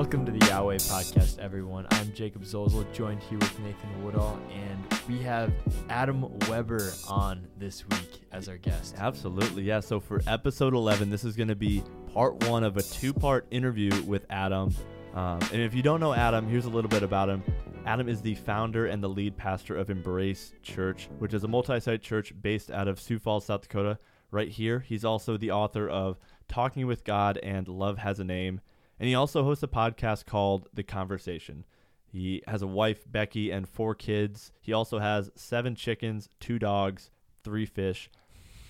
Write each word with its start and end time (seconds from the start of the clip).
Welcome 0.00 0.24
to 0.24 0.32
the 0.32 0.46
Yahweh 0.46 0.76
podcast, 0.76 1.38
everyone. 1.40 1.86
I'm 1.90 2.10
Jacob 2.14 2.42
Zozel, 2.42 2.90
joined 2.94 3.22
here 3.24 3.36
with 3.36 3.60
Nathan 3.60 4.02
Woodall, 4.02 4.40
and 4.50 5.00
we 5.06 5.18
have 5.18 5.52
Adam 5.90 6.38
Weber 6.48 6.90
on 7.06 7.46
this 7.58 7.86
week 7.86 8.22
as 8.32 8.48
our 8.48 8.56
guest. 8.56 8.94
Absolutely, 8.96 9.62
yeah. 9.62 9.80
So 9.80 10.00
for 10.00 10.22
episode 10.26 10.72
11, 10.72 11.10
this 11.10 11.22
is 11.22 11.36
going 11.36 11.48
to 11.48 11.54
be 11.54 11.84
part 12.14 12.48
one 12.48 12.64
of 12.64 12.78
a 12.78 12.82
two 12.82 13.12
part 13.12 13.46
interview 13.50 13.90
with 14.04 14.24
Adam. 14.30 14.74
Um, 15.12 15.38
and 15.52 15.60
if 15.60 15.74
you 15.74 15.82
don't 15.82 16.00
know 16.00 16.14
Adam, 16.14 16.48
here's 16.48 16.64
a 16.64 16.70
little 16.70 16.88
bit 16.88 17.02
about 17.02 17.28
him. 17.28 17.42
Adam 17.84 18.08
is 18.08 18.22
the 18.22 18.36
founder 18.36 18.86
and 18.86 19.04
the 19.04 19.08
lead 19.08 19.36
pastor 19.36 19.76
of 19.76 19.90
Embrace 19.90 20.54
Church, 20.62 21.10
which 21.18 21.34
is 21.34 21.44
a 21.44 21.48
multi 21.48 21.78
site 21.78 22.00
church 22.00 22.32
based 22.40 22.70
out 22.70 22.88
of 22.88 22.98
Sioux 22.98 23.18
Falls, 23.18 23.44
South 23.44 23.60
Dakota, 23.60 23.98
right 24.30 24.48
here. 24.48 24.80
He's 24.80 25.04
also 25.04 25.36
the 25.36 25.50
author 25.50 25.86
of 25.86 26.16
Talking 26.48 26.86
with 26.86 27.04
God 27.04 27.36
and 27.42 27.68
Love 27.68 27.98
Has 27.98 28.18
a 28.18 28.24
Name. 28.24 28.62
And 29.00 29.08
he 29.08 29.14
also 29.14 29.42
hosts 29.42 29.64
a 29.64 29.68
podcast 29.68 30.26
called 30.26 30.68
The 30.74 30.82
Conversation. 30.82 31.64
He 32.04 32.42
has 32.46 32.60
a 32.60 32.66
wife, 32.66 33.10
Becky, 33.10 33.50
and 33.50 33.66
four 33.66 33.94
kids. 33.94 34.52
He 34.60 34.74
also 34.74 34.98
has 34.98 35.30
seven 35.34 35.74
chickens, 35.74 36.28
two 36.38 36.58
dogs, 36.58 37.10
three 37.42 37.64
fish. 37.64 38.10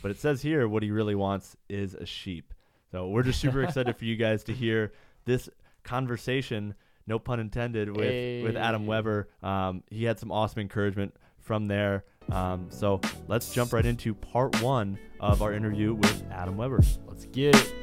But 0.03 0.13
it 0.13 0.19
says 0.19 0.41
here 0.41 0.69
what 0.69 0.85
he 0.85 0.93
really 0.93 1.17
wants 1.17 1.57
is 1.69 1.95
a 1.95 2.07
sheep. 2.07 2.55
So 2.93 3.09
we're 3.09 3.25
just 3.25 3.41
super 3.41 3.63
excited 3.65 3.97
for 3.97 4.05
you 4.05 4.15
guys 4.15 4.45
to 4.45 4.53
hear 4.53 4.93
this 5.25 5.49
conversation, 5.83 6.75
no 7.09 7.19
pun 7.19 7.41
intended, 7.41 7.89
with, 7.91 8.07
hey. 8.07 8.43
with 8.43 8.57
Adam 8.57 8.87
Weber. 8.87 9.29
Um, 9.43 9.83
he 9.91 10.05
had 10.05 10.21
some 10.21 10.31
awesome 10.31 10.61
encouragement 10.61 11.17
from 11.39 11.67
there. 11.67 12.05
Um, 12.31 12.69
so 12.71 13.01
let's 13.27 13.53
jump 13.53 13.73
right 13.73 13.85
into 13.85 14.15
part 14.15 14.63
one 14.63 14.97
of 15.19 15.43
our 15.43 15.53
interview 15.53 15.95
with 15.95 16.25
Adam 16.31 16.57
Weber. 16.57 16.83
Let's 17.09 17.25
get 17.27 17.57
it. 17.57 17.80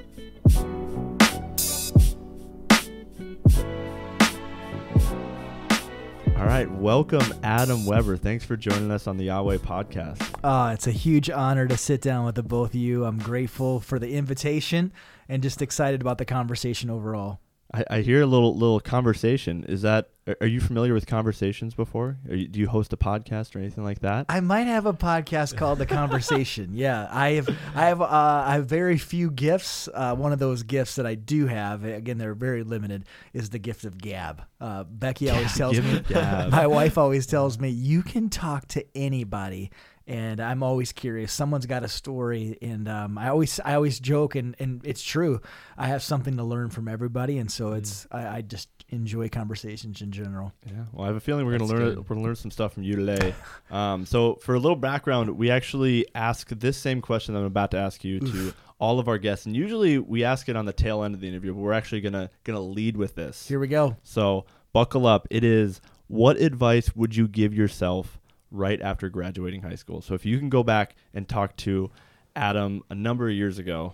Right, 6.58 6.72
welcome 6.72 7.22
Adam 7.44 7.86
Weber. 7.86 8.18
Thanks 8.18 8.44
for 8.44 8.58
joining 8.58 8.90
us 8.90 9.06
on 9.06 9.18
the 9.18 9.26
Yahweh 9.26 9.58
podcast. 9.58 10.24
Uh, 10.44 10.74
it's 10.74 10.88
a 10.88 10.92
huge 10.92 11.30
honor 11.30 11.68
to 11.68 11.78
sit 11.78 12.02
down 12.02 12.26
with 12.26 12.34
the 12.34 12.42
both 12.42 12.70
of 12.70 12.76
you. 12.76 13.06
I'm 13.06 13.20
grateful 13.20 13.80
for 13.80 14.00
the 14.00 14.16
invitation 14.16 14.92
and 15.30 15.44
just 15.44 15.62
excited 15.62 16.02
about 16.02 16.18
the 16.18 16.26
conversation 16.26 16.90
overall. 16.90 17.40
I, 17.74 17.84
I 17.90 18.02
hear 18.02 18.22
a 18.22 18.26
little 18.26 18.56
little 18.56 18.80
conversation. 18.80 19.64
Is 19.66 19.82
that 19.82 20.10
are 20.42 20.48
you 20.48 20.60
familiar 20.60 20.94
with 20.94 21.08
conversations 21.08 21.74
before? 21.74 22.18
You, 22.30 22.48
do 22.48 22.60
you 22.60 22.68
host 22.68 22.92
a 22.92 22.98
podcast 22.98 23.56
or 23.56 23.60
anything 23.60 23.84
like 23.84 24.00
that? 24.00 24.26
I 24.28 24.42
might 24.42 24.68
have 24.68 24.86
a 24.86 24.94
podcast 24.94 25.56
called 25.56 25.80
The 25.80 25.86
Conversation. 25.86 26.72
yeah, 26.74 27.08
I 27.10 27.32
have 27.32 27.50
I 27.76 27.86
have 27.86 28.02
uh, 28.02 28.06
I 28.46 28.54
have 28.56 28.66
very 28.68 28.98
few 28.98 29.32
gifts. 29.32 29.88
Uh, 29.94 30.16
one 30.16 30.34
of 30.34 30.40
those 30.40 30.64
gifts 30.64 30.96
that 30.96 31.06
I 31.06 31.16
do 31.16 31.48
have, 31.48 31.86
again, 31.86 32.18
they're 32.18 32.34
very 32.34 32.64
limited, 32.64 33.06
is 33.34 33.50
the 33.50 33.60
gift 33.60 33.86
of 33.86 33.98
gab. 33.98 34.44
Uh, 34.60 34.84
Becky 34.84 35.30
always 35.30 35.56
tells 35.56 35.80
me, 35.80 36.02
my 36.14 36.68
wife 36.68 36.98
always 36.98 37.26
tells 37.26 37.60
me, 37.60 37.70
you 37.70 38.02
can 38.02 38.30
talk 38.30 38.68
to 38.70 38.86
anybody 38.96 39.72
and 40.08 40.40
I'm 40.40 40.64
always 40.64 40.94
curious. 40.94 41.34
Someone's 41.34 41.66
got 41.66 41.84
a 41.84 41.88
story, 41.90 42.58
and 42.62 42.88
um, 42.88 43.18
I 43.18 43.28
always 43.28 43.60
I 43.60 43.76
always 43.76 44.00
joke, 44.00 44.36
and, 44.36 44.56
and 44.58 44.82
it's 44.86 45.04
true. 45.04 45.42
I 45.78 45.88
have 45.88 46.02
something 46.02 46.38
to 46.38 46.44
learn 46.44 46.70
from 46.70 46.88
everybody, 46.88 47.38
and 47.38 47.52
so 47.52 47.74
it's 47.74 48.06
mm. 48.06 48.18
I, 48.18 48.38
I, 48.38 48.42
just 48.42 48.70
enjoy 48.90 49.28
conversations 49.28 50.02
in 50.02 50.12
general. 50.12 50.54
Yeah, 50.66 50.86
well, 50.94 51.04
I 51.04 51.08
have 51.08 51.18
a 51.18 51.20
feeling 51.20 51.46
we're 51.46 51.58
gonna 51.58 51.72
learn 51.72 51.96
we're 51.98 52.16
gonna 52.16 52.22
learn 52.22 52.38
some 52.38 52.52
stuff 52.52 52.74
from 52.74 52.84
you 52.84 52.96
today. 52.96 53.36
um, 53.70 54.06
so 54.06 54.36
for 54.36 54.56
a 54.56 54.60
little 54.60 54.78
background, 54.78 55.30
we 55.32 55.52
actually 55.52 56.06
ask 56.16 56.48
this 56.50 56.78
same 56.78 57.02
question 57.02 57.34
that 57.34 57.42
I'm 57.42 57.46
about 57.46 57.72
to 57.72 57.78
ask 57.78 58.06
you 58.06 58.22
to 58.22 58.54
all 58.80 59.00
of 59.00 59.10
our 59.10 59.18
guests, 59.18 59.46
and 59.46 59.56
usually 59.56 59.98
we 59.98 60.24
ask 60.24 60.48
it 60.48 60.56
on 60.56 60.66
the 60.66 60.74
tail 60.74 61.04
end 61.04 61.16
of 61.16 61.20
the 61.22 61.28
interview, 61.28 61.54
but 61.54 61.60
we're 61.60 61.74
actually 61.74 62.02
gonna 62.02 62.30
gonna 62.46 62.62
lead 62.62 62.96
with 62.96 63.16
this. 63.16 63.46
Here 63.46 63.60
we 63.60 63.68
go. 63.68 63.98
So 64.04 64.46
buckle 64.72 65.06
up. 65.06 65.28
It 65.30 65.44
is 65.44 65.82
what 66.08 66.38
advice 66.38 66.96
would 66.96 67.14
you 67.14 67.28
give 67.28 67.54
yourself? 67.54 68.18
Right 68.52 68.82
after 68.82 69.10
graduating 69.10 69.62
high 69.62 69.76
school. 69.76 70.02
So 70.02 70.14
if 70.14 70.26
you 70.26 70.40
can 70.40 70.50
go 70.50 70.64
back 70.64 70.96
and 71.14 71.28
talk 71.28 71.56
to 71.58 71.92
Adam 72.36 72.84
a 72.90 72.96
number 72.96 73.28
of 73.28 73.36
years 73.36 73.60
ago, 73.60 73.94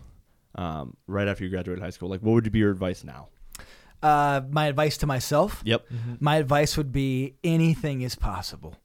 um, 0.56 0.96
right 1.08 1.28
after 1.28 1.44
you 1.44 1.50
graduated 1.50 1.84
high 1.84 1.90
school, 1.90 2.10
like 2.10 2.22
what 2.22 2.34
would 2.34 2.52
be 2.52 2.60
your 2.60 2.72
advice 2.72 3.04
now? 3.04 3.30
Uh, 4.02 4.42
my 4.50 4.68
advice 4.68 4.98
to 4.98 5.08
myself. 5.08 5.62
Yep. 5.64 5.88
Mm-hmm. 5.90 6.14
My 6.20 6.36
advice 6.36 6.76
would 6.76 6.92
be 6.92 7.36
anything 7.44 8.02
is 8.02 8.16
possible. 8.16 8.76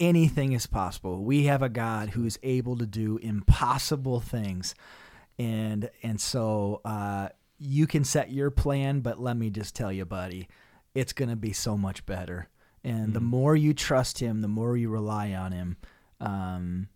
Anything 0.00 0.52
is 0.52 0.66
possible. 0.66 1.22
We 1.24 1.44
have 1.44 1.62
a 1.62 1.68
God 1.68 2.10
who 2.10 2.26
is 2.26 2.38
able 2.42 2.76
to 2.78 2.86
do 2.86 3.16
impossible 3.18 4.18
things, 4.18 4.74
and 5.38 5.88
and 6.02 6.20
so 6.20 6.80
uh, 6.84 7.28
you 7.58 7.86
can 7.86 8.02
set 8.02 8.32
your 8.32 8.50
plan, 8.50 9.00
but 9.00 9.20
let 9.20 9.36
me 9.36 9.50
just 9.50 9.76
tell 9.76 9.92
you, 9.92 10.04
buddy, 10.04 10.48
it's 10.94 11.12
going 11.12 11.30
to 11.30 11.36
be 11.36 11.52
so 11.52 11.78
much 11.78 12.04
better. 12.06 12.48
And 12.84 13.08
mm 13.08 13.14
the 13.14 13.20
more 13.20 13.56
you 13.56 13.72
trust 13.72 14.18
him, 14.18 14.42
the 14.42 14.48
more 14.48 14.76
you 14.76 14.90
rely 14.90 15.32
on 15.32 15.52
him. 15.52 15.76
Um, 16.20 16.88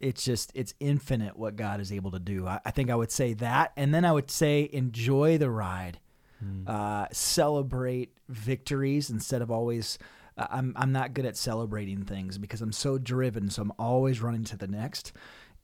it's 0.00 0.24
just 0.24 0.52
it's 0.54 0.74
infinite 0.80 1.36
what 1.36 1.56
God 1.56 1.80
is 1.80 1.92
able 1.92 2.10
to 2.12 2.18
do. 2.18 2.46
I, 2.46 2.60
I, 2.64 2.70
think 2.70 2.90
I 2.90 2.94
would 2.94 3.10
say 3.10 3.34
that, 3.34 3.72
and 3.76 3.94
then 3.94 4.04
I 4.04 4.12
would 4.12 4.30
say 4.30 4.68
enjoy 4.72 5.38
the 5.38 5.50
ride, 5.50 5.98
mm. 6.42 6.68
uh, 6.68 7.08
celebrate 7.12 8.16
victories 8.28 9.10
instead 9.10 9.42
of 9.42 9.50
always. 9.50 9.98
Uh, 10.36 10.46
I'm 10.50 10.72
I'm 10.76 10.92
not 10.92 11.14
good 11.14 11.26
at 11.26 11.36
celebrating 11.36 12.04
things 12.04 12.38
because 12.38 12.60
I'm 12.60 12.72
so 12.72 12.98
driven, 12.98 13.50
so 13.50 13.62
I'm 13.62 13.72
always 13.78 14.20
running 14.20 14.44
to 14.44 14.56
the 14.56 14.68
next. 14.68 15.12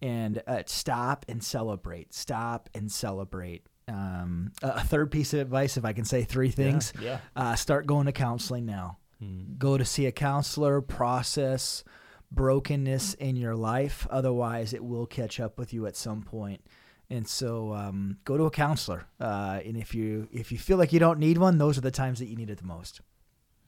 And 0.02 0.42
uh, 0.46 0.62
stop 0.66 1.26
and 1.28 1.44
celebrate. 1.44 2.14
Stop 2.14 2.70
and 2.74 2.90
celebrate. 2.90 3.66
Um, 3.86 4.52
a 4.62 4.82
third 4.82 5.10
piece 5.10 5.34
of 5.34 5.40
advice, 5.40 5.76
if 5.76 5.84
I 5.84 5.92
can 5.92 6.04
say 6.04 6.22
three 6.22 6.50
things, 6.50 6.92
yeah, 7.00 7.18
yeah. 7.36 7.50
Uh, 7.50 7.56
start 7.56 7.86
going 7.86 8.06
to 8.06 8.12
counseling 8.12 8.64
now. 8.64 8.98
Mm. 9.22 9.58
Go 9.58 9.76
to 9.76 9.84
see 9.84 10.06
a 10.06 10.12
counselor, 10.12 10.80
process 10.80 11.84
brokenness 12.30 13.14
in 13.14 13.36
your 13.36 13.56
life. 13.56 14.06
Otherwise, 14.10 14.72
it 14.72 14.84
will 14.84 15.06
catch 15.06 15.40
up 15.40 15.58
with 15.58 15.72
you 15.72 15.86
at 15.86 15.96
some 15.96 16.22
point. 16.22 16.64
And 17.08 17.26
so, 17.26 17.74
um, 17.74 18.18
go 18.24 18.36
to 18.36 18.44
a 18.44 18.50
counselor. 18.50 19.06
Uh, 19.18 19.60
and 19.64 19.76
if 19.76 19.94
you 19.94 20.28
if 20.32 20.52
you 20.52 20.58
feel 20.58 20.78
like 20.78 20.92
you 20.92 21.00
don't 21.00 21.18
need 21.18 21.38
one, 21.38 21.58
those 21.58 21.76
are 21.76 21.80
the 21.80 21.90
times 21.90 22.20
that 22.20 22.26
you 22.26 22.36
need 22.36 22.50
it 22.50 22.58
the 22.58 22.64
most. 22.64 23.00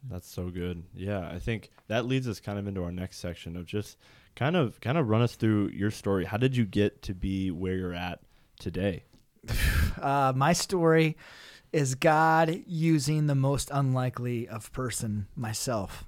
That's 0.09 0.29
so 0.29 0.49
good. 0.49 0.85
Yeah, 0.95 1.29
I 1.29 1.39
think 1.39 1.71
that 1.89 2.07
leads 2.07 2.29
us 2.29 2.41
kind 2.41 2.59
of 2.59 2.67
into 2.67 2.83
our 2.83 2.93
next 2.93 3.19
section 3.19 3.57
of 3.57 3.67
just 3.67 3.99
kind 4.37 4.57
of 4.57 4.81
kind 4.81 4.97
of 4.97 5.09
run 5.09 5.23
us 5.23 5.35
through 5.35 5.71
your 5.71 5.91
story. 5.91 6.25
How 6.25 6.37
did 6.37 6.57
you 6.57 6.65
get 6.65 7.03
to 7.03 7.15
be 7.15 7.51
where 7.51 7.75
you're 7.75 7.95
at 7.95 8.21
today? 8.59 9.05
Uh, 10.01 10.33
my 10.35 10.53
story 10.53 11.17
is 11.73 11.95
God 11.95 12.63
using 12.67 13.27
the 13.27 13.35
most 13.35 13.71
unlikely 13.73 14.47
of 14.49 14.73
person, 14.73 15.27
myself. 15.35 16.05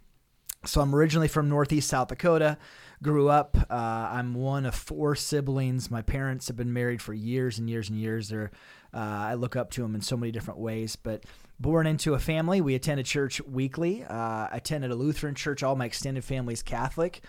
So 0.67 0.81
I'm 0.81 0.95
originally 0.95 1.29
from 1.29 1.49
Northeast 1.49 1.89
South 1.89 2.09
Dakota. 2.09 2.59
Grew 3.03 3.29
up. 3.29 3.57
Uh, 3.69 3.75
I'm 3.75 4.35
one 4.35 4.65
of 4.65 4.75
four 4.75 5.15
siblings. 5.15 5.91
My 5.91 6.03
parents 6.03 6.47
have 6.49 6.57
been 6.57 6.73
married 6.73 7.03
for 7.03 7.13
years 7.13 7.59
and 7.59 7.69
years 7.69 7.91
and 7.91 7.99
years. 7.99 8.29
They're, 8.31 8.51
uh, 8.95 8.99
I 8.99 9.35
look 9.35 9.57
up 9.57 9.71
to 9.73 9.83
them 9.83 9.95
in 9.95 10.01
so 10.01 10.17
many 10.17 10.33
different 10.33 10.61
ways. 10.61 10.97
But 10.97 11.25
born 11.61 11.87
into 11.87 12.15
a 12.15 12.19
family, 12.19 12.61
we 12.61 12.75
attended 12.75 13.05
church 13.05 13.43
weekly. 13.43 14.05
Uh, 14.05 14.49
attended 14.53 14.91
a 14.91 14.95
Lutheran 14.95 15.35
church. 15.35 15.63
All 15.63 15.77
my 15.77 15.87
extended 15.87 16.25
family's 16.25 16.63
Catholic. 16.63 17.23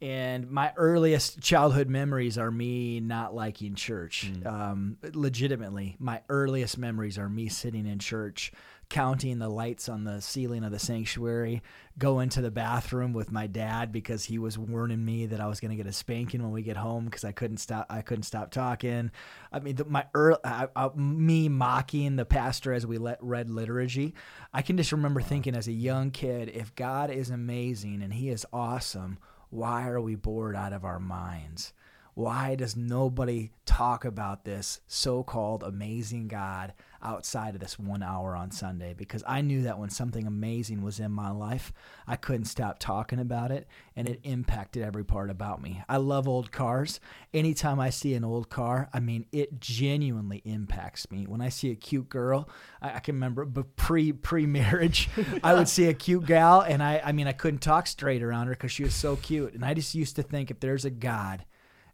And 0.00 0.50
my 0.50 0.72
earliest 0.76 1.40
childhood 1.40 1.88
memories 1.88 2.36
are 2.36 2.50
me 2.50 3.00
not 3.00 3.34
liking 3.34 3.74
church. 3.74 4.30
Mm. 4.32 4.46
Um, 4.46 4.96
legitimately, 5.14 5.96
my 5.98 6.20
earliest 6.28 6.76
memories 6.76 7.16
are 7.16 7.28
me 7.28 7.48
sitting 7.48 7.86
in 7.86 8.00
church, 8.00 8.52
counting 8.90 9.38
the 9.38 9.48
lights 9.48 9.88
on 9.88 10.04
the 10.04 10.20
ceiling 10.20 10.64
of 10.64 10.72
the 10.72 10.80
sanctuary, 10.80 11.62
going 11.96 12.28
to 12.30 12.42
the 12.42 12.50
bathroom 12.50 13.12
with 13.12 13.30
my 13.30 13.46
dad 13.46 13.92
because 13.92 14.24
he 14.24 14.38
was 14.38 14.58
warning 14.58 15.02
me 15.02 15.26
that 15.26 15.40
I 15.40 15.46
was 15.46 15.60
going 15.60 15.70
to 15.70 15.76
get 15.76 15.86
a 15.86 15.92
spanking 15.92 16.42
when 16.42 16.52
we 16.52 16.62
get 16.62 16.76
home 16.76 17.04
because 17.04 17.24
I 17.24 17.32
couldn't 17.32 17.58
stop. 17.58 17.86
I 17.88 18.02
couldn't 18.02 18.24
stop 18.24 18.50
talking. 18.50 19.12
I 19.52 19.60
mean, 19.60 19.76
the, 19.76 19.84
my 19.84 20.06
early, 20.12 20.38
uh, 20.42 20.66
uh, 20.74 20.90
me 20.96 21.48
mocking 21.48 22.16
the 22.16 22.24
pastor 22.24 22.72
as 22.72 22.84
we 22.84 22.98
let, 22.98 23.22
read 23.22 23.48
liturgy. 23.48 24.14
I 24.52 24.60
can 24.62 24.76
just 24.76 24.92
remember 24.92 25.20
thinking 25.20 25.54
as 25.54 25.68
a 25.68 25.72
young 25.72 26.10
kid, 26.10 26.50
if 26.52 26.74
God 26.74 27.10
is 27.10 27.30
amazing 27.30 28.02
and 28.02 28.12
He 28.12 28.28
is 28.28 28.44
awesome 28.52 29.18
why 29.54 29.86
are 29.86 30.00
we 30.00 30.16
bored 30.16 30.56
out 30.56 30.72
of 30.72 30.84
our 30.84 30.98
minds? 30.98 31.72
Why 32.14 32.56
does 32.56 32.74
nobody 32.74 33.52
talk 33.64 34.04
about 34.04 34.44
this 34.44 34.80
so 34.88 35.22
called 35.22 35.62
amazing 35.62 36.26
God 36.26 36.74
outside 37.04 37.54
of 37.54 37.60
this 37.60 37.78
one 37.78 38.02
hour 38.02 38.34
on 38.34 38.50
Sunday? 38.50 38.94
Because 38.96 39.22
I 39.26 39.40
knew 39.42 39.62
that 39.62 39.78
when 39.78 39.90
something 39.90 40.26
amazing 40.26 40.82
was 40.82 40.98
in 40.98 41.12
my 41.12 41.30
life, 41.30 41.72
I 42.06 42.16
couldn't 42.16 42.46
stop 42.46 42.78
talking 42.78 43.18
about 43.18 43.50
it 43.50 43.68
and 43.94 44.08
it 44.08 44.20
impacted 44.22 44.82
every 44.82 45.04
part 45.04 45.30
about 45.30 45.62
me. 45.62 45.82
I 45.88 45.98
love 45.98 46.26
old 46.26 46.50
cars. 46.50 47.00
Anytime 47.32 47.78
I 47.78 47.90
see 47.90 48.14
an 48.14 48.24
old 48.24 48.48
car, 48.48 48.88
I 48.92 49.00
mean, 49.00 49.26
it 49.32 49.60
genuinely 49.60 50.42
impacts 50.44 51.10
me. 51.10 51.26
When 51.26 51.40
I 51.40 51.50
see 51.50 51.70
a 51.70 51.76
cute 51.76 52.08
girl, 52.08 52.48
I, 52.80 52.94
I 52.94 52.98
can 53.00 53.14
remember 53.14 53.44
pre 53.44 54.12
pre 54.12 54.46
marriage, 54.46 55.08
I 55.44 55.54
would 55.54 55.68
see 55.68 55.88
a 55.88 55.94
cute 55.94 56.26
gal 56.26 56.60
and 56.62 56.82
I, 56.82 57.00
I 57.04 57.12
mean, 57.12 57.26
I 57.26 57.32
couldn't 57.32 57.60
talk 57.60 57.86
straight 57.86 58.22
around 58.22 58.46
her 58.46 58.54
because 58.54 58.72
she 58.72 58.84
was 58.84 58.94
so 58.94 59.16
cute. 59.16 59.54
And 59.54 59.64
I 59.64 59.74
just 59.74 59.94
used 59.94 60.16
to 60.16 60.22
think 60.22 60.50
if 60.50 60.60
there's 60.60 60.84
a 60.84 60.90
God, 60.90 61.44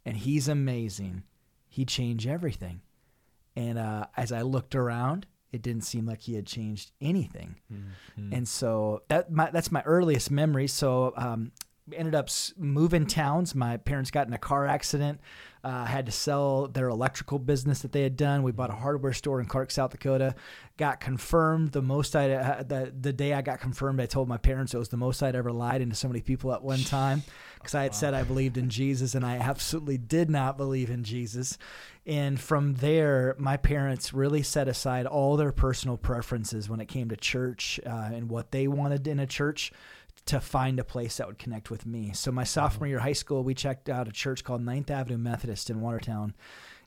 and 0.04 0.16
he's 0.16 0.48
amazing. 0.48 1.24
he'd 1.68 1.88
change 1.88 2.26
everything. 2.26 2.82
And 3.56 3.78
uh, 3.78 4.06
as 4.16 4.32
I 4.32 4.42
looked 4.42 4.74
around, 4.74 5.26
it 5.52 5.62
didn't 5.62 5.82
seem 5.82 6.06
like 6.06 6.20
he 6.22 6.34
had 6.34 6.46
changed 6.46 6.92
anything. 7.00 7.56
Mm-hmm. 7.72 8.32
And 8.32 8.48
so 8.48 9.02
that 9.08 9.32
my, 9.32 9.50
that's 9.50 9.72
my 9.72 9.82
earliest 9.82 10.30
memory. 10.30 10.68
So 10.68 11.12
um, 11.16 11.52
ended 11.96 12.14
up 12.14 12.28
moving 12.56 13.06
towns. 13.06 13.54
My 13.54 13.76
parents 13.76 14.10
got 14.10 14.26
in 14.26 14.32
a 14.32 14.38
car 14.38 14.66
accident. 14.66 15.20
Uh, 15.62 15.84
had 15.84 16.06
to 16.06 16.12
sell 16.12 16.68
their 16.68 16.88
electrical 16.88 17.38
business 17.38 17.80
that 17.80 17.92
they 17.92 18.02
had 18.02 18.16
done. 18.16 18.42
We 18.42 18.50
bought 18.50 18.70
a 18.70 18.74
hardware 18.74 19.12
store 19.12 19.40
in 19.40 19.46
Clark, 19.46 19.70
South 19.70 19.90
Dakota. 19.90 20.34
Got 20.78 21.00
confirmed 21.00 21.72
the 21.72 21.82
most 21.82 22.16
I 22.16 22.30
uh, 22.32 22.62
the 22.62 22.90
the 22.98 23.12
day 23.12 23.34
I 23.34 23.42
got 23.42 23.60
confirmed. 23.60 24.00
I 24.00 24.06
told 24.06 24.26
my 24.26 24.38
parents 24.38 24.72
it 24.72 24.78
was 24.78 24.88
the 24.88 24.96
most 24.96 25.22
I'd 25.22 25.36
ever 25.36 25.52
lied 25.52 25.82
into 25.82 25.94
so 25.94 26.08
many 26.08 26.22
people 26.22 26.54
at 26.54 26.62
one 26.62 26.78
time 26.78 27.24
because 27.56 27.74
I 27.74 27.82
had 27.82 27.94
said 27.94 28.14
I 28.14 28.22
believed 28.22 28.56
in 28.56 28.70
Jesus 28.70 29.14
and 29.14 29.22
I 29.22 29.36
absolutely 29.36 29.98
did 29.98 30.30
not 30.30 30.56
believe 30.56 30.88
in 30.88 31.04
Jesus. 31.04 31.58
And 32.06 32.40
from 32.40 32.76
there, 32.76 33.36
my 33.38 33.58
parents 33.58 34.14
really 34.14 34.42
set 34.42 34.66
aside 34.66 35.04
all 35.04 35.36
their 35.36 35.52
personal 35.52 35.98
preferences 35.98 36.70
when 36.70 36.80
it 36.80 36.86
came 36.86 37.10
to 37.10 37.16
church 37.16 37.78
uh, 37.84 38.10
and 38.14 38.30
what 38.30 38.50
they 38.50 38.66
wanted 38.66 39.06
in 39.06 39.20
a 39.20 39.26
church 39.26 39.72
to 40.26 40.40
find 40.40 40.78
a 40.78 40.84
place 40.84 41.16
that 41.16 41.26
would 41.26 41.38
connect 41.38 41.70
with 41.70 41.86
me. 41.86 42.12
So 42.12 42.30
my 42.30 42.44
sophomore 42.44 42.86
year 42.86 42.98
of 42.98 43.02
high 43.02 43.12
school, 43.12 43.42
we 43.42 43.54
checked 43.54 43.88
out 43.88 44.08
a 44.08 44.12
church 44.12 44.44
called 44.44 44.62
Ninth 44.62 44.90
Avenue 44.90 45.18
Methodist 45.18 45.70
in 45.70 45.80
Watertown. 45.80 46.34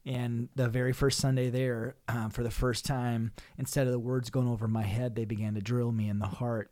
And 0.05 0.49
the 0.55 0.67
very 0.67 0.91
first 0.93 1.19
Sunday 1.19 1.49
there, 1.49 1.95
um, 2.07 2.29
for 2.29 2.43
the 2.43 2.51
first 2.51 2.85
time, 2.85 3.31
instead 3.57 3.87
of 3.87 3.93
the 3.93 3.99
words 3.99 4.29
going 4.29 4.47
over 4.47 4.67
my 4.67 4.83
head, 4.83 5.15
they 5.15 5.25
began 5.25 5.55
to 5.55 5.61
drill 5.61 5.91
me 5.91 6.09
in 6.09 6.19
the 6.19 6.27
heart. 6.27 6.69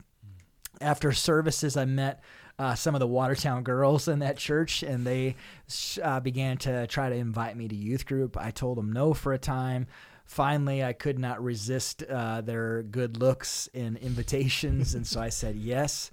After 0.82 1.12
services, 1.12 1.78
I 1.78 1.86
met 1.86 2.24
uh, 2.60 2.76
some 2.76 2.96
of 2.96 3.00
the 3.00 3.08
Watertown 3.08 3.64
girls 3.64 4.08
in 4.08 4.20
that 4.20 4.38
church, 4.38 4.84
and 4.84 5.06
they 5.06 5.36
uh, 6.04 6.20
began 6.20 6.58
to 6.60 6.88
try 6.88 7.10
to 7.10 7.16
invite 7.16 7.56
me 7.56 7.68
to 7.68 7.76
youth 7.76 8.06
group. 8.06 8.36
I 8.38 8.52
told 8.52 8.78
them 8.78 8.92
no 8.92 9.14
for 9.14 9.34
a 9.34 9.38
time 9.38 9.88
finally 10.32 10.82
I 10.82 10.94
could 10.94 11.20
not 11.20 11.44
resist 11.44 12.04
uh, 12.04 12.40
their 12.40 12.84
good 12.84 13.18
looks 13.18 13.68
and 13.74 13.98
invitations, 13.98 14.96
and 14.96 15.06
so 15.06 15.20
I 15.20 15.30
said 15.30 15.56
yes. 15.58 16.10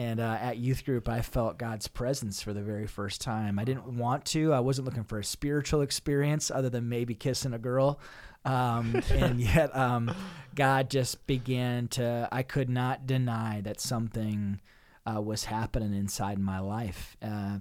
And 0.00 0.18
uh, 0.18 0.38
at 0.40 0.56
youth 0.56 0.86
group, 0.86 1.10
I 1.10 1.20
felt 1.20 1.58
God's 1.58 1.86
presence 1.86 2.40
for 2.40 2.54
the 2.54 2.62
very 2.62 2.86
first 2.86 3.20
time. 3.20 3.58
I 3.58 3.64
didn't 3.64 3.98
want 3.98 4.24
to. 4.26 4.50
I 4.50 4.60
wasn't 4.60 4.86
looking 4.86 5.04
for 5.04 5.18
a 5.18 5.24
spiritual 5.24 5.82
experience 5.82 6.50
other 6.50 6.70
than 6.70 6.88
maybe 6.88 7.14
kissing 7.14 7.52
a 7.52 7.58
girl. 7.58 8.00
Um, 8.46 9.02
and 9.10 9.38
yet, 9.38 9.76
um, 9.76 10.10
God 10.54 10.88
just 10.88 11.26
began 11.26 11.86
to, 11.88 12.26
I 12.32 12.42
could 12.42 12.70
not 12.70 13.06
deny 13.06 13.60
that 13.60 13.78
something 13.78 14.62
uh, 15.04 15.20
was 15.20 15.44
happening 15.44 15.92
inside 15.92 16.38
my 16.38 16.60
life. 16.60 17.18
Uh, 17.20 17.58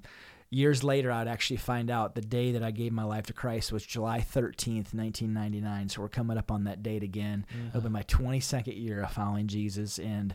years 0.49 0.81
later, 0.81 1.11
I'd 1.11 1.27
actually 1.27 1.57
find 1.57 1.91
out 1.91 2.15
the 2.15 2.21
day 2.21 2.53
that 2.53 2.63
I 2.63 2.71
gave 2.71 2.93
my 2.93 3.03
life 3.03 3.25
to 3.25 3.33
Christ 3.33 3.73
was 3.73 3.85
July 3.85 4.19
13th, 4.19 4.93
1999. 4.93 5.89
So 5.89 6.01
we're 6.01 6.07
coming 6.07 6.37
up 6.37 6.51
on 6.51 6.63
that 6.63 6.83
date 6.83 7.03
again. 7.03 7.45
It'll 7.67 7.81
be 7.81 7.89
my 7.89 8.03
22nd 8.03 8.81
year 8.81 9.03
of 9.03 9.11
following 9.11 9.47
Jesus. 9.47 9.99
And, 9.99 10.33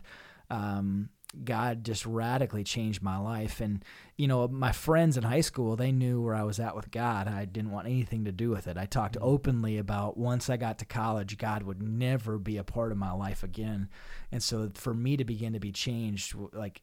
um, 0.51 1.09
God 1.43 1.83
just 1.83 2.05
radically 2.05 2.63
changed 2.63 3.01
my 3.01 3.17
life. 3.17 3.59
And, 3.59 3.83
you 4.15 4.27
know, 4.27 4.47
my 4.47 4.71
friends 4.71 5.17
in 5.17 5.23
high 5.23 5.41
school, 5.41 5.75
they 5.75 5.91
knew 5.91 6.21
where 6.21 6.35
I 6.35 6.43
was 6.43 6.59
at 6.59 6.75
with 6.75 6.91
God. 6.91 7.27
I 7.27 7.45
didn't 7.45 7.71
want 7.71 7.87
anything 7.87 8.25
to 8.25 8.31
do 8.31 8.49
with 8.49 8.67
it. 8.67 8.77
I 8.77 8.85
talked 8.85 9.15
mm-hmm. 9.15 9.27
openly 9.27 9.77
about 9.77 10.17
once 10.17 10.49
I 10.49 10.57
got 10.57 10.79
to 10.79 10.85
college, 10.85 11.37
God 11.37 11.63
would 11.63 11.81
never 11.81 12.37
be 12.37 12.57
a 12.57 12.63
part 12.63 12.91
of 12.91 12.97
my 12.97 13.11
life 13.11 13.43
again. 13.43 13.89
And 14.31 14.41
so 14.41 14.71
for 14.75 14.93
me 14.93 15.17
to 15.17 15.25
begin 15.25 15.53
to 15.53 15.59
be 15.59 15.71
changed, 15.71 16.35
like 16.53 16.81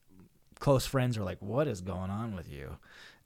close 0.59 0.87
friends 0.87 1.19
were 1.19 1.25
like, 1.25 1.43
What 1.43 1.69
is 1.69 1.81
going 1.81 2.11
on 2.11 2.35
with 2.35 2.51
you? 2.51 2.77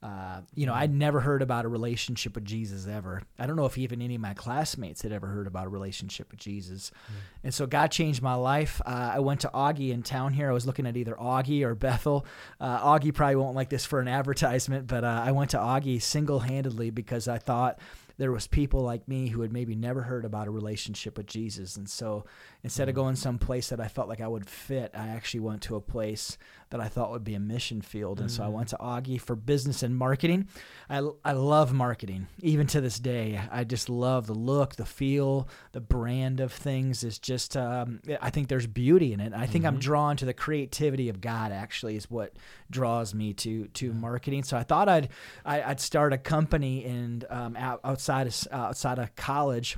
Uh, 0.03 0.41
you 0.53 0.65
know, 0.65 0.73
I'd 0.73 0.93
never 0.93 1.19
heard 1.19 1.41
about 1.41 1.65
a 1.65 1.67
relationship 1.67 2.35
with 2.35 2.45
Jesus 2.45 2.87
ever. 2.87 3.23
I 3.39 3.47
don't 3.47 3.55
know 3.55 3.65
if 3.65 3.77
even 3.77 4.01
any 4.01 4.15
of 4.15 4.21
my 4.21 4.33
classmates 4.35 5.01
had 5.01 5.11
ever 5.11 5.27
heard 5.27 5.47
about 5.47 5.65
a 5.65 5.69
relationship 5.69 6.29
with 6.29 6.39
Jesus. 6.39 6.91
Mm. 7.07 7.15
And 7.45 7.53
so 7.53 7.65
God 7.65 7.91
changed 7.91 8.21
my 8.21 8.35
life. 8.35 8.79
Uh, 8.85 9.11
I 9.15 9.19
went 9.19 9.41
to 9.41 9.49
Augie 9.53 9.91
in 9.91 10.03
town 10.03 10.33
here. 10.33 10.49
I 10.49 10.53
was 10.53 10.67
looking 10.67 10.85
at 10.85 10.95
either 10.95 11.15
Augie 11.15 11.63
or 11.63 11.73
Bethel. 11.73 12.25
Uh, 12.61 12.79
Augie 12.79 13.13
probably 13.13 13.37
won't 13.37 13.55
like 13.55 13.69
this 13.69 13.85
for 13.85 13.99
an 13.99 14.07
advertisement, 14.07 14.85
but 14.85 15.03
uh, 15.03 15.23
I 15.25 15.31
went 15.31 15.51
to 15.51 15.57
Augie 15.57 16.01
single 16.01 16.39
handedly 16.39 16.91
because 16.91 17.27
I 17.27 17.39
thought 17.39 17.79
there 18.17 18.31
was 18.31 18.47
people 18.47 18.81
like 18.81 19.07
me 19.07 19.27
who 19.27 19.41
had 19.41 19.53
maybe 19.53 19.75
never 19.75 20.01
heard 20.01 20.25
about 20.25 20.47
a 20.47 20.51
relationship 20.51 21.17
with 21.17 21.27
Jesus. 21.27 21.77
And 21.77 21.87
so 21.87 22.25
instead 22.63 22.89
of 22.89 22.95
going 22.95 23.15
someplace 23.15 23.69
that 23.69 23.79
I 23.79 23.87
felt 23.87 24.09
like 24.09 24.21
I 24.21 24.27
would 24.27 24.49
fit, 24.49 24.91
I 24.95 25.09
actually 25.09 25.41
went 25.41 25.61
to 25.63 25.75
a 25.75 25.81
place 25.81 26.37
that 26.69 26.81
I 26.81 26.87
thought 26.87 27.11
would 27.11 27.23
be 27.23 27.35
a 27.35 27.39
mission 27.39 27.81
field. 27.81 28.19
And 28.19 28.27
mm-hmm. 28.27 28.37
so 28.37 28.43
I 28.43 28.49
went 28.49 28.69
to 28.69 28.77
Augie 28.77 29.21
for 29.21 29.35
business 29.35 29.83
and 29.83 29.95
marketing. 29.95 30.47
I, 30.89 31.07
I 31.23 31.33
love 31.33 31.71
marketing, 31.71 32.27
even 32.41 32.67
to 32.67 32.81
this 32.81 32.99
day. 32.99 33.39
I 33.51 33.63
just 33.63 33.87
love 33.87 34.27
the 34.27 34.33
look, 34.33 34.75
the 34.75 34.85
feel, 34.85 35.47
the 35.71 35.79
brand 35.79 36.39
of 36.39 36.51
things. 36.51 37.03
Is 37.03 37.19
just, 37.19 37.55
um, 37.55 38.01
I 38.19 38.31
think 38.31 38.49
there's 38.49 38.67
beauty 38.67 39.13
in 39.13 39.19
it. 39.19 39.31
I 39.33 39.45
think 39.45 39.63
mm-hmm. 39.63 39.75
I'm 39.75 39.79
drawn 39.79 40.17
to 40.17 40.25
the 40.25 40.33
creativity 40.33 41.07
of 41.07 41.21
God. 41.21 41.51
Actually, 41.53 41.95
is 41.95 42.09
what 42.09 42.33
draws 42.69 43.13
me 43.13 43.33
to 43.35 43.67
to 43.67 43.93
marketing. 43.93 44.43
So 44.43 44.57
I 44.57 44.63
thought 44.63 44.89
I'd 44.89 45.09
I, 45.45 45.57
would 45.57 45.65
i 45.65 45.67
would 45.69 45.79
start 45.79 46.11
a 46.11 46.17
company 46.17 46.83
and 46.83 47.23
um, 47.29 47.55
outside 47.57 48.06
of 48.09 48.47
outside 48.51 48.99
of 48.99 49.15
college 49.15 49.77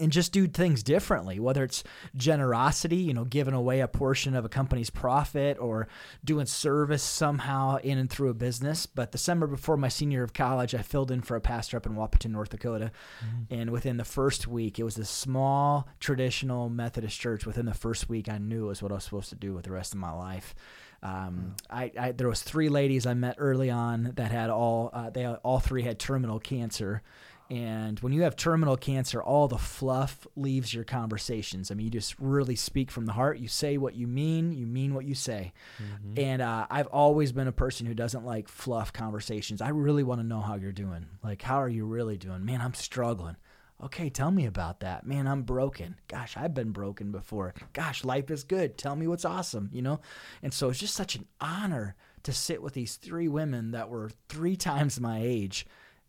and 0.00 0.10
just 0.10 0.32
do 0.32 0.48
things 0.48 0.82
differently, 0.82 1.38
whether 1.38 1.62
it's 1.62 1.84
generosity, 2.16 2.96
you 2.96 3.14
know, 3.14 3.24
giving 3.24 3.54
away 3.54 3.80
a 3.80 3.86
portion 3.86 4.34
of 4.34 4.44
a 4.44 4.48
company's 4.48 4.90
profit 4.90 5.56
or 5.60 5.86
doing 6.24 6.46
service 6.46 7.02
somehow 7.02 7.76
in 7.76 7.98
and 7.98 8.10
through 8.10 8.30
a 8.30 8.34
business. 8.34 8.86
But 8.86 9.12
the 9.12 9.18
summer 9.18 9.46
before 9.46 9.76
my 9.76 9.88
senior 9.88 10.16
year 10.16 10.24
of 10.24 10.32
college, 10.32 10.74
I 10.74 10.82
filled 10.82 11.10
in 11.10 11.22
for 11.22 11.36
a 11.36 11.40
pastor 11.40 11.76
up 11.76 11.86
in 11.86 11.94
Wahpeton, 11.94 12.30
North 12.30 12.50
Dakota. 12.50 12.90
Mm-hmm. 13.24 13.54
And 13.54 13.70
within 13.70 13.96
the 13.96 14.04
first 14.04 14.48
week, 14.48 14.78
it 14.78 14.84
was 14.84 14.98
a 14.98 15.04
small 15.04 15.88
traditional 16.00 16.68
Methodist 16.68 17.20
church. 17.20 17.46
Within 17.46 17.66
the 17.66 17.74
first 17.74 18.08
week, 18.08 18.28
I 18.28 18.38
knew 18.38 18.64
it 18.64 18.68
was 18.68 18.82
what 18.82 18.90
I 18.90 18.96
was 18.96 19.04
supposed 19.04 19.28
to 19.28 19.36
do 19.36 19.54
with 19.54 19.64
the 19.64 19.72
rest 19.72 19.94
of 19.94 20.00
my 20.00 20.12
life. 20.12 20.54
Um, 21.04 21.54
I, 21.68 21.92
I, 21.98 22.12
there 22.12 22.28
was 22.28 22.42
three 22.42 22.70
ladies 22.70 23.04
I 23.04 23.12
met 23.12 23.36
early 23.36 23.70
on 23.70 24.12
that 24.16 24.30
had 24.30 24.48
all 24.48 24.88
uh, 24.94 25.10
they 25.10 25.26
all 25.26 25.60
three 25.60 25.82
had 25.82 25.98
terminal 25.98 26.40
cancer, 26.40 27.02
and 27.50 28.00
when 28.00 28.12
you 28.12 28.22
have 28.22 28.36
terminal 28.36 28.76
cancer, 28.76 29.22
all 29.22 29.48
the 29.48 29.58
fluff 29.58 30.26
leaves 30.34 30.72
your 30.72 30.84
conversations. 30.84 31.70
I 31.70 31.74
mean, 31.74 31.84
you 31.84 31.90
just 31.90 32.18
really 32.18 32.56
speak 32.56 32.90
from 32.90 33.04
the 33.04 33.12
heart. 33.12 33.38
You 33.38 33.48
say 33.48 33.76
what 33.76 33.94
you 33.94 34.06
mean, 34.06 34.52
you 34.52 34.66
mean 34.66 34.94
what 34.94 35.04
you 35.04 35.14
say. 35.14 35.52
Mm-hmm. 35.78 36.18
And 36.18 36.42
uh, 36.42 36.66
I've 36.70 36.86
always 36.86 37.32
been 37.32 37.48
a 37.48 37.52
person 37.52 37.86
who 37.86 37.94
doesn't 37.94 38.24
like 38.24 38.48
fluff 38.48 38.92
conversations. 38.92 39.60
I 39.60 39.68
really 39.68 40.02
want 40.02 40.20
to 40.20 40.26
know 40.26 40.40
how 40.40 40.54
you're 40.54 40.72
doing. 40.72 41.06
Like, 41.22 41.42
how 41.42 41.60
are 41.60 41.68
you 41.68 41.84
really 41.84 42.16
doing? 42.16 42.44
Man, 42.44 42.62
I'm 42.62 42.74
struggling. 42.74 43.36
Okay, 43.82 44.08
tell 44.08 44.30
me 44.30 44.46
about 44.46 44.80
that. 44.80 45.06
Man, 45.06 45.26
I'm 45.26 45.42
broken. 45.42 45.96
Gosh, 46.08 46.36
I've 46.38 46.54
been 46.54 46.70
broken 46.70 47.12
before. 47.12 47.52
Gosh, 47.74 48.04
life 48.04 48.30
is 48.30 48.44
good. 48.44 48.78
Tell 48.78 48.96
me 48.96 49.06
what's 49.06 49.24
awesome, 49.26 49.68
you 49.72 49.82
know? 49.82 50.00
And 50.42 50.54
so 50.54 50.70
it's 50.70 50.78
just 50.78 50.94
such 50.94 51.16
an 51.16 51.26
honor 51.40 51.94
to 52.22 52.32
sit 52.32 52.62
with 52.62 52.72
these 52.72 52.96
three 52.96 53.28
women 53.28 53.72
that 53.72 53.90
were 53.90 54.10
three 54.28 54.56
times 54.56 54.98
my 54.98 55.20
age 55.22 55.66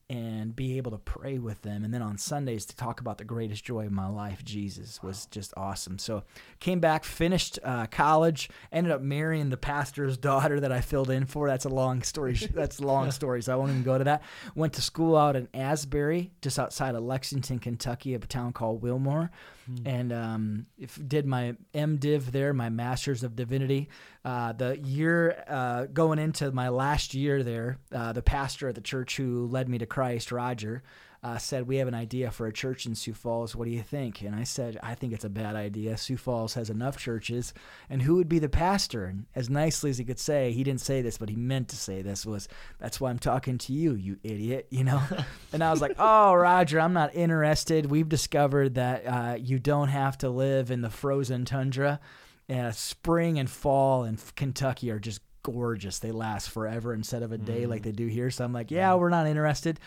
and 0.10 0.56
be 0.56 0.78
able 0.78 0.92
to 0.92 0.98
pray 1.00 1.40
with 1.40 1.62
them. 1.64 1.84
And 1.84 1.94
then 1.94 2.02
on 2.02 2.18
Sundays 2.18 2.66
to 2.68 2.76
talk 2.76 3.00
about 3.00 3.18
the 3.18 3.24
greatest 3.24 3.64
joy 3.64 3.88
of 3.88 3.92
my 3.92 4.08
life, 4.08 4.44
Jesus, 4.44 5.02
was 5.02 5.26
just 5.28 5.54
awesome. 5.58 5.98
So 5.98 6.24
came 6.60 6.80
back, 6.80 7.04
finished 7.04 7.58
uh, 7.64 7.88
college, 7.88 8.50
ended 8.72 8.92
up 8.92 9.02
marrying 9.02 9.50
the 9.50 9.58
pastor's 9.58 10.18
daughter 10.26 10.60
that 10.60 10.72
I 10.72 10.82
filled 10.82 11.10
in 11.10 11.26
for. 11.26 11.48
That's 11.48 11.66
a 11.66 11.70
long 11.70 12.04
story. 12.04 12.34
That's 12.34 12.80
a 12.80 12.86
long 12.86 13.10
story, 13.20 13.42
so 13.42 13.54
I 13.54 13.56
won't 13.56 13.72
even 13.72 13.84
go 13.84 13.98
to 13.98 14.04
that. 14.04 14.22
Went 14.54 14.74
to 14.74 14.82
school 14.82 15.18
out 15.18 15.36
in 15.36 15.48
Asbury, 15.54 16.32
just 16.42 16.60
outside 16.60 16.96
of 16.96 17.04
Lexington, 17.04 17.60
Kentucky, 17.60 18.14
a 18.14 18.20
town 18.20 18.54
called 18.54 18.82
Wilmore. 18.82 19.32
Hmm. 19.66 19.88
And 19.88 20.14
um, 20.14 20.66
if, 20.78 21.00
did 21.08 21.26
my 21.26 21.56
MDiv 21.74 22.26
there, 22.32 22.54
my 22.54 22.70
Master's 22.70 23.24
of 23.24 23.36
Divinity. 23.36 23.90
Uh, 24.24 24.54
the 24.54 24.78
year 24.80 25.44
uh, 25.48 25.86
going 25.86 26.20
into 26.20 26.52
my 26.52 26.70
last 26.70 27.14
year 27.14 27.44
there, 27.44 27.80
uh, 27.92 28.14
the 28.14 28.22
pastor 28.22 28.70
at 28.70 28.76
the 28.76 28.82
church 28.82 29.18
who 29.18 29.48
led 29.48 29.70
me 29.70 29.78
to 29.80 29.86
Christ, 29.86 30.32
Roger, 30.32 30.84
uh, 31.26 31.40
said, 31.40 31.68
We 31.68 31.78
have 31.78 31.88
an 31.88 31.96
idea 31.96 32.30
for 32.30 32.46
a 32.46 32.54
church 32.54 32.86
in 32.86 32.94
Sioux 32.94 33.16
Falls. 33.16 33.56
What 33.56 33.66
do 33.66 33.72
you 33.72 33.82
think? 33.82 34.22
And 34.22 34.36
I 34.36 34.44
said, 34.44 34.78
I 34.84 34.94
think 34.94 35.12
it's 35.12 35.26
a 35.26 35.30
bad 35.30 35.56
idea. 35.56 35.98
Sioux 35.98 36.18
Falls 36.18 36.54
has 36.54 36.70
enough 36.70 36.98
churches. 36.98 37.52
And 37.90 38.04
who 38.04 38.16
would 38.18 38.30
be 38.30 38.38
the 38.38 38.48
pastor? 38.48 39.06
And 39.06 39.26
as 39.34 39.50
nicely 39.50 39.90
as 39.90 39.98
he 39.98 40.06
could 40.06 40.20
say, 40.20 40.52
he 40.52 40.64
didn't 40.64 40.82
say 40.82 41.02
this, 41.02 41.18
but 41.18 41.30
he 41.30 41.36
meant 41.36 41.70
to 41.70 41.76
say 41.76 42.04
this 42.04 42.28
was, 42.28 42.48
That's 42.78 43.02
why 43.02 43.10
I'm 43.10 43.18
talking 43.18 43.58
to 43.58 43.74
you, 43.74 43.96
you 43.96 44.18
idiot, 44.24 44.68
you 44.70 44.84
know? 44.84 45.02
and 45.52 45.64
I 45.64 45.72
was 45.72 45.82
like, 45.82 45.96
Oh, 45.98 46.36
Roger, 46.36 46.80
I'm 46.80 46.94
not 46.94 47.16
interested. 47.16 47.88
We've 47.88 48.08
discovered 48.08 48.76
that 48.76 49.08
uh, 49.08 49.38
you 49.42 49.58
don't 49.58 49.90
have 49.90 50.20
to 50.20 50.30
live 50.30 50.70
in 50.70 50.82
the 50.82 50.92
frozen 50.92 51.44
tundra. 51.44 52.00
Uh, 52.48 52.70
spring 52.70 53.40
and 53.40 53.50
fall 53.50 54.04
in 54.04 54.20
Kentucky 54.36 54.92
are 54.92 55.00
just 55.00 55.22
gorgeous. 55.42 56.00
They 56.00 56.12
last 56.12 56.50
forever 56.50 56.94
instead 56.94 57.22
of 57.22 57.32
a 57.32 57.38
day 57.38 57.64
mm. 57.64 57.70
like 57.70 57.84
they 57.84 57.92
do 57.92 58.08
here. 58.08 58.32
So 58.32 58.44
I'm 58.44 58.54
like, 58.54 58.72
yeah, 58.72 58.96
we're 58.96 59.10
not 59.10 59.28
interested. 59.28 59.80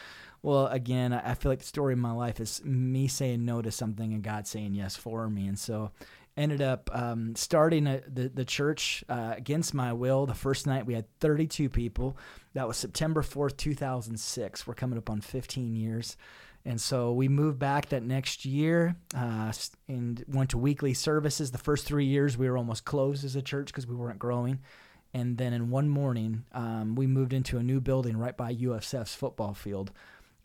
Well, 0.42 0.66
again, 0.68 1.12
I 1.12 1.34
feel 1.34 1.50
like 1.50 1.58
the 1.60 1.66
story 1.66 1.94
of 1.94 1.98
my 1.98 2.12
life 2.12 2.40
is 2.40 2.64
me 2.64 3.08
saying 3.08 3.44
no 3.44 3.60
to 3.60 3.70
something 3.70 4.12
and 4.12 4.22
God 4.22 4.46
saying 4.46 4.74
yes 4.74 4.96
for 4.96 5.28
me. 5.28 5.46
And 5.46 5.58
so 5.58 5.90
ended 6.36 6.62
up 6.62 6.88
um, 6.92 7.34
starting 7.34 7.86
a, 7.88 8.00
the 8.06 8.28
the 8.28 8.44
church 8.44 9.04
uh, 9.08 9.34
against 9.36 9.74
my 9.74 9.92
will. 9.92 10.26
The 10.26 10.34
first 10.34 10.66
night 10.66 10.86
we 10.86 10.94
had 10.94 11.06
32 11.18 11.68
people. 11.68 12.16
That 12.54 12.68
was 12.68 12.76
September 12.76 13.22
4th, 13.22 13.56
2006. 13.56 14.66
We're 14.66 14.74
coming 14.74 14.98
up 14.98 15.10
on 15.10 15.20
15 15.20 15.74
years. 15.74 16.16
And 16.64 16.80
so 16.80 17.12
we 17.12 17.28
moved 17.28 17.58
back 17.58 17.88
that 17.90 18.02
next 18.02 18.44
year 18.44 18.96
uh, 19.16 19.52
and 19.88 20.24
went 20.28 20.50
to 20.50 20.58
weekly 20.58 20.92
services. 20.92 21.50
The 21.50 21.58
first 21.58 21.86
three 21.86 22.04
years, 22.04 22.36
we 22.36 22.48
were 22.48 22.58
almost 22.58 22.84
closed 22.84 23.24
as 23.24 23.36
a 23.36 23.42
church 23.42 23.68
because 23.68 23.86
we 23.86 23.94
weren't 23.94 24.18
growing. 24.18 24.60
And 25.14 25.38
then 25.38 25.52
in 25.52 25.70
one 25.70 25.88
morning, 25.88 26.44
um, 26.52 26.94
we 26.94 27.06
moved 27.06 27.32
into 27.32 27.58
a 27.58 27.62
new 27.62 27.80
building 27.80 28.16
right 28.16 28.36
by 28.36 28.54
USF's 28.54 29.14
football 29.14 29.54
field. 29.54 29.92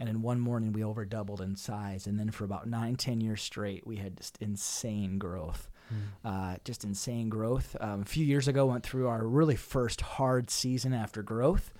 And 0.03 0.10
in 0.10 0.22
one 0.22 0.41
morning, 0.41 0.74
we 0.74 0.83
over 0.83 1.05
doubled 1.05 1.39
in 1.39 1.55
size. 1.55 2.07
And 2.07 2.19
then 2.19 2.29
for 2.29 2.43
about 2.43 2.67
nine, 2.67 2.98
ten 2.98 3.22
years 3.22 3.41
straight, 3.41 3.88
we 3.88 3.95
had 3.95 4.17
just 4.17 4.38
insane 4.41 5.17
growth. 5.17 5.69
Mm. 5.89 5.95
Uh, 6.25 6.57
just 6.65 6.83
insane 6.83 7.29
growth. 7.29 7.74
Um, 7.79 8.01
a 8.01 8.05
few 8.05 8.25
years 8.25 8.50
ago, 8.50 8.65
went 8.65 8.83
through 8.83 9.07
our 9.07 9.25
really 9.25 9.55
first 9.55 10.01
hard 10.01 10.50
season 10.50 10.93
after 10.93 11.24
growth. 11.24 11.74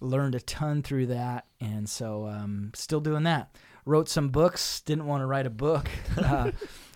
Learned 0.00 0.34
a 0.34 0.40
ton 0.40 0.82
through 0.82 1.06
that, 1.06 1.46
and 1.60 1.88
so 1.88 2.26
um, 2.26 2.72
still 2.74 2.98
doing 2.98 3.22
that 3.22 3.56
wrote 3.88 4.08
some 4.08 4.28
books, 4.28 4.80
didn't 4.82 5.06
want 5.06 5.22
to 5.22 5.26
write 5.26 5.46
a 5.46 5.50
book. 5.50 5.88
Uh, 6.18 6.50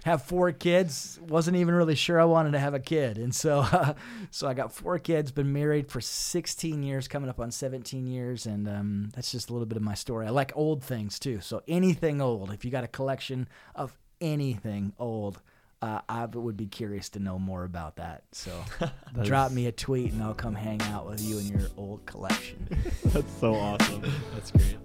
have 0.05 0.23
four 0.23 0.53
kids, 0.53 1.19
wasn't 1.27 1.57
even 1.57 1.75
really 1.75 1.95
sure 1.95 2.21
I 2.21 2.25
wanted 2.25 2.53
to 2.53 2.59
have 2.59 2.75
a 2.75 2.81
kid. 2.81 3.19
And 3.19 3.35
so 3.35 3.61
uh, 3.61 3.95
so 4.31 4.49
I 4.49 4.55
got 4.55 4.73
four 4.73 4.99
kids, 4.99 5.31
been 5.31 5.53
married 5.53 5.91
for 5.91 6.01
16 6.01 6.83
years, 6.83 7.09
coming 7.09 7.31
up 7.31 7.41
on 7.41 7.51
17 7.51 8.07
years, 8.07 8.47
and 8.47 8.69
um, 8.69 9.11
that's 9.15 9.33
just 9.33 9.51
a 9.51 9.53
little 9.53 9.67
bit 9.67 9.77
of 9.77 9.83
my 9.83 9.95
story. 9.95 10.27
I 10.27 10.31
like 10.31 10.53
old 10.57 10.83
things 10.83 11.19
too. 11.19 11.41
So 11.41 11.63
anything 11.69 12.21
old, 12.21 12.53
if 12.53 12.65
you 12.65 12.71
got 12.71 12.85
a 12.85 12.89
collection 12.89 13.49
of 13.75 13.97
anything 14.21 14.93
old, 14.99 15.41
uh, 15.83 16.01
I 16.09 16.27
would 16.27 16.57
be 16.57 16.67
curious 16.67 17.09
to 17.11 17.19
know 17.19 17.39
more 17.39 17.65
about 17.65 17.97
that. 17.97 18.23
So 18.33 18.53
drop 19.23 19.51
me 19.51 19.67
a 19.67 19.73
tweet 19.73 20.13
and 20.13 20.23
I'll 20.23 20.35
come 20.35 20.55
hang 20.55 20.81
out 20.83 21.07
with 21.09 21.21
you 21.21 21.39
and 21.39 21.49
your 21.49 21.69
old 21.77 22.07
collection. 22.07 22.69
That's 23.07 23.33
so 23.41 23.55
awesome. 23.55 24.03
That's 24.33 24.53
great. 24.53 24.77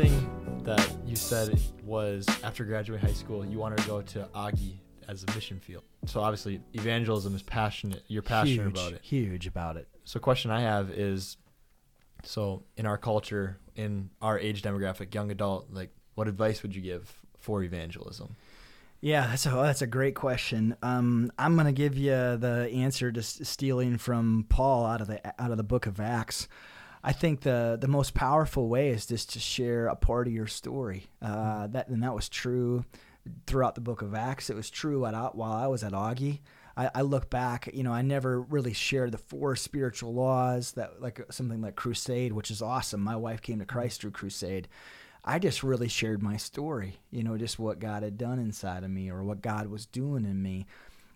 Thing 0.00 0.62
that 0.64 0.90
you 1.04 1.14
said 1.14 1.60
was 1.84 2.26
after 2.42 2.64
graduating 2.64 3.06
high 3.06 3.12
school, 3.12 3.44
you 3.44 3.58
wanted 3.58 3.78
to 3.80 3.86
go 3.86 4.00
to 4.00 4.26
Augie 4.34 4.78
as 5.08 5.24
a 5.24 5.34
mission 5.34 5.60
field. 5.60 5.82
So 6.06 6.20
obviously, 6.20 6.62
evangelism 6.72 7.34
is 7.34 7.42
passionate. 7.42 8.02
You're 8.08 8.22
passionate 8.22 8.64
huge, 8.64 8.72
about 8.72 8.92
it. 8.94 9.00
Huge 9.02 9.46
about 9.46 9.76
it. 9.76 9.88
So, 10.04 10.18
question 10.18 10.50
I 10.50 10.62
have 10.62 10.90
is, 10.90 11.36
so 12.24 12.62
in 12.78 12.86
our 12.86 12.96
culture, 12.96 13.58
in 13.76 14.08
our 14.22 14.38
age 14.38 14.62
demographic, 14.62 15.14
young 15.14 15.30
adult, 15.30 15.66
like, 15.70 15.90
what 16.14 16.28
advice 16.28 16.62
would 16.62 16.74
you 16.74 16.80
give 16.80 17.20
for 17.38 17.62
evangelism? 17.62 18.36
Yeah, 19.02 19.26
that's 19.26 19.44
a 19.44 19.50
that's 19.50 19.82
a 19.82 19.86
great 19.86 20.14
question. 20.14 20.76
Um, 20.82 21.30
I'm 21.38 21.56
gonna 21.56 21.72
give 21.72 21.98
you 21.98 22.12
the 22.38 22.70
answer 22.72 23.12
to 23.12 23.22
stealing 23.22 23.98
from 23.98 24.46
Paul 24.48 24.86
out 24.86 25.02
of 25.02 25.08
the 25.08 25.26
out 25.42 25.50
of 25.50 25.58
the 25.58 25.62
book 25.62 25.84
of 25.84 26.00
Acts. 26.00 26.48
I 27.02 27.12
think 27.12 27.40
the 27.40 27.78
the 27.80 27.88
most 27.88 28.14
powerful 28.14 28.68
way 28.68 28.90
is 28.90 29.06
just 29.06 29.30
to 29.32 29.40
share 29.40 29.86
a 29.86 29.96
part 29.96 30.26
of 30.26 30.32
your 30.32 30.46
story. 30.46 31.06
Uh, 31.22 31.66
that 31.68 31.88
and 31.88 32.02
that 32.02 32.14
was 32.14 32.28
true 32.28 32.84
throughout 33.46 33.74
the 33.74 33.80
book 33.80 34.02
of 34.02 34.14
Acts. 34.14 34.50
It 34.50 34.56
was 34.56 34.70
true 34.70 35.04
at, 35.06 35.34
while 35.34 35.52
I 35.52 35.66
was 35.66 35.82
at 35.82 35.92
Augie. 35.92 36.40
I, 36.76 36.90
I, 36.94 37.02
look 37.02 37.28
back, 37.28 37.68
you 37.74 37.82
know, 37.82 37.92
I 37.92 38.00
never 38.00 38.40
really 38.40 38.72
shared 38.72 39.12
the 39.12 39.18
four 39.18 39.56
spiritual 39.56 40.14
laws 40.14 40.72
that 40.72 41.02
like 41.02 41.20
something 41.30 41.60
like 41.60 41.76
Crusade, 41.76 42.32
which 42.32 42.50
is 42.50 42.62
awesome. 42.62 43.02
My 43.02 43.16
wife 43.16 43.42
came 43.42 43.58
to 43.58 43.66
Christ 43.66 44.00
through 44.00 44.12
Crusade. 44.12 44.68
I 45.24 45.38
just 45.38 45.62
really 45.62 45.88
shared 45.88 46.22
my 46.22 46.38
story, 46.38 47.00
you 47.10 47.22
know, 47.22 47.36
just 47.36 47.58
what 47.58 47.80
God 47.80 48.02
had 48.02 48.16
done 48.16 48.38
inside 48.38 48.84
of 48.84 48.90
me 48.90 49.10
or 49.10 49.22
what 49.22 49.42
God 49.42 49.66
was 49.66 49.84
doing 49.84 50.24
in 50.24 50.42
me. 50.42 50.66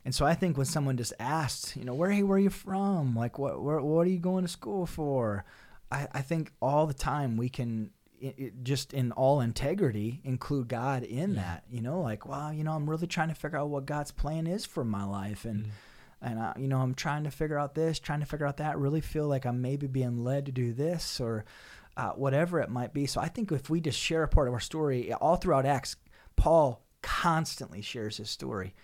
And 0.05 0.15
so 0.15 0.27
I 0.27 0.35
think 0.35 0.59
when 0.59 0.67
someone 0.67 0.99
just 0.99 1.15
asked, 1.19 1.77
you 1.77 1.85
know, 1.85 1.95
where, 1.95 2.11
hey, 2.11 2.23
where 2.23 2.37
are 2.37 2.41
you 2.41 2.51
from? 2.51 3.17
Like, 3.17 3.39
what, 3.39 3.63
where, 3.63 3.81
what 3.81 4.07
are 4.07 4.11
you 4.11 4.19
going 4.19 4.45
to 4.45 4.49
school 4.49 4.85
for? 4.85 5.47
I, 5.91 6.09
I 6.13 6.21
think 6.23 6.53
all 6.61 6.87
the 6.87 6.95
time 6.95 7.37
we 7.37 7.49
can 7.49 7.91
it, 8.21 8.35
it 8.39 8.65
just 8.65 8.95
in 8.95 9.13
all 9.13 9.41
integrity 9.41 10.21
include 10.25 10.69
God 10.69 11.03
in 11.03 11.35
yeah. 11.35 11.43
that. 11.43 11.65
You 11.71 11.83
know, 11.83 12.01
like, 12.01 12.27
wow, 12.27 12.51
you 12.51 12.65
know, 12.65 12.73
I'm 12.73 12.89
really 12.89 13.07
trying 13.07 13.29
to 13.29 13.35
figure 13.35 13.59
out 13.59 13.69
what 13.69 13.87
God's 13.87 14.13
plan 14.13 14.47
is 14.47 14.65
for 14.65 14.85
my 14.85 15.05
life, 15.05 15.45
and 15.45 15.67
mm. 15.67 15.71
and 16.23 16.39
I, 16.39 16.55
you 16.59 16.69
know, 16.69 16.79
I'm 16.79 16.95
trying 16.95 17.25
to 17.25 17.31
figure 17.31 17.59
out 17.59 17.75
this, 17.75 17.99
trying 17.99 18.21
to 18.21 18.27
figure 18.27 18.47
out 18.47 18.59
that. 18.59 18.79
Really 18.79 19.01
feel 19.01 19.29
like 19.29 19.45
I'm 19.45 19.61
maybe 19.61 19.87
being 19.87 20.25
led 20.25 20.47
to 20.47 20.53
do 20.53 20.73
this 20.73 21.21
or 21.21 21.45
uh, 21.97 22.11
whatever 22.11 22.61
it 22.61 22.71
might 22.71 22.93
be. 22.93 23.07
So 23.07 23.21
I 23.21 23.29
think 23.29 23.53
if 23.53 23.69
we 23.71 23.81
just 23.81 23.99
share 23.99 24.23
a 24.23 24.29
part 24.29 24.49
of 24.49 24.55
our 24.55 24.61
story 24.61 25.13
all 25.13 25.37
throughout 25.37 25.67
Acts, 25.67 25.97
Paul 26.37 26.83
constantly 27.03 27.83
shares 27.83 28.17
his 28.17 28.31
story 28.31 28.75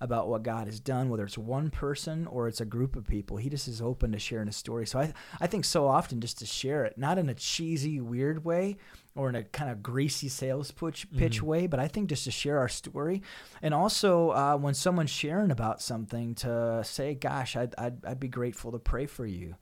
about 0.00 0.28
what 0.28 0.42
God 0.42 0.66
has 0.66 0.78
done, 0.78 1.08
whether 1.08 1.24
it's 1.24 1.38
one 1.38 1.70
person 1.70 2.26
or 2.26 2.46
it's 2.46 2.60
a 2.60 2.64
group 2.64 2.94
of 2.94 3.06
people. 3.06 3.36
He 3.36 3.50
just 3.50 3.66
is 3.66 3.82
open 3.82 4.12
to 4.12 4.18
sharing 4.18 4.48
a 4.48 4.52
story. 4.52 4.86
So 4.86 5.00
I, 5.00 5.12
I 5.40 5.46
think 5.46 5.64
so 5.64 5.86
often 5.86 6.20
just 6.20 6.38
to 6.38 6.46
share 6.46 6.84
it, 6.84 6.96
not 6.96 7.18
in 7.18 7.28
a 7.28 7.34
cheesy, 7.34 8.00
weird 8.00 8.44
way 8.44 8.76
or 9.16 9.28
in 9.28 9.34
a 9.34 9.42
kind 9.42 9.70
of 9.70 9.82
greasy 9.82 10.28
sales 10.28 10.70
pitch, 10.70 11.10
pitch 11.16 11.38
mm-hmm. 11.38 11.46
way, 11.46 11.66
but 11.66 11.80
I 11.80 11.88
think 11.88 12.08
just 12.08 12.24
to 12.24 12.30
share 12.30 12.58
our 12.58 12.68
story. 12.68 13.22
And 13.60 13.74
also 13.74 14.30
uh, 14.30 14.56
when 14.56 14.74
someone's 14.74 15.10
sharing 15.10 15.50
about 15.50 15.82
something 15.82 16.36
to 16.36 16.82
say, 16.84 17.14
gosh, 17.14 17.56
I'd, 17.56 17.74
I'd, 17.76 18.04
I'd 18.04 18.20
be 18.20 18.28
grateful 18.28 18.70
to 18.72 18.78
pray 18.78 19.06
for 19.06 19.26
you 19.26 19.56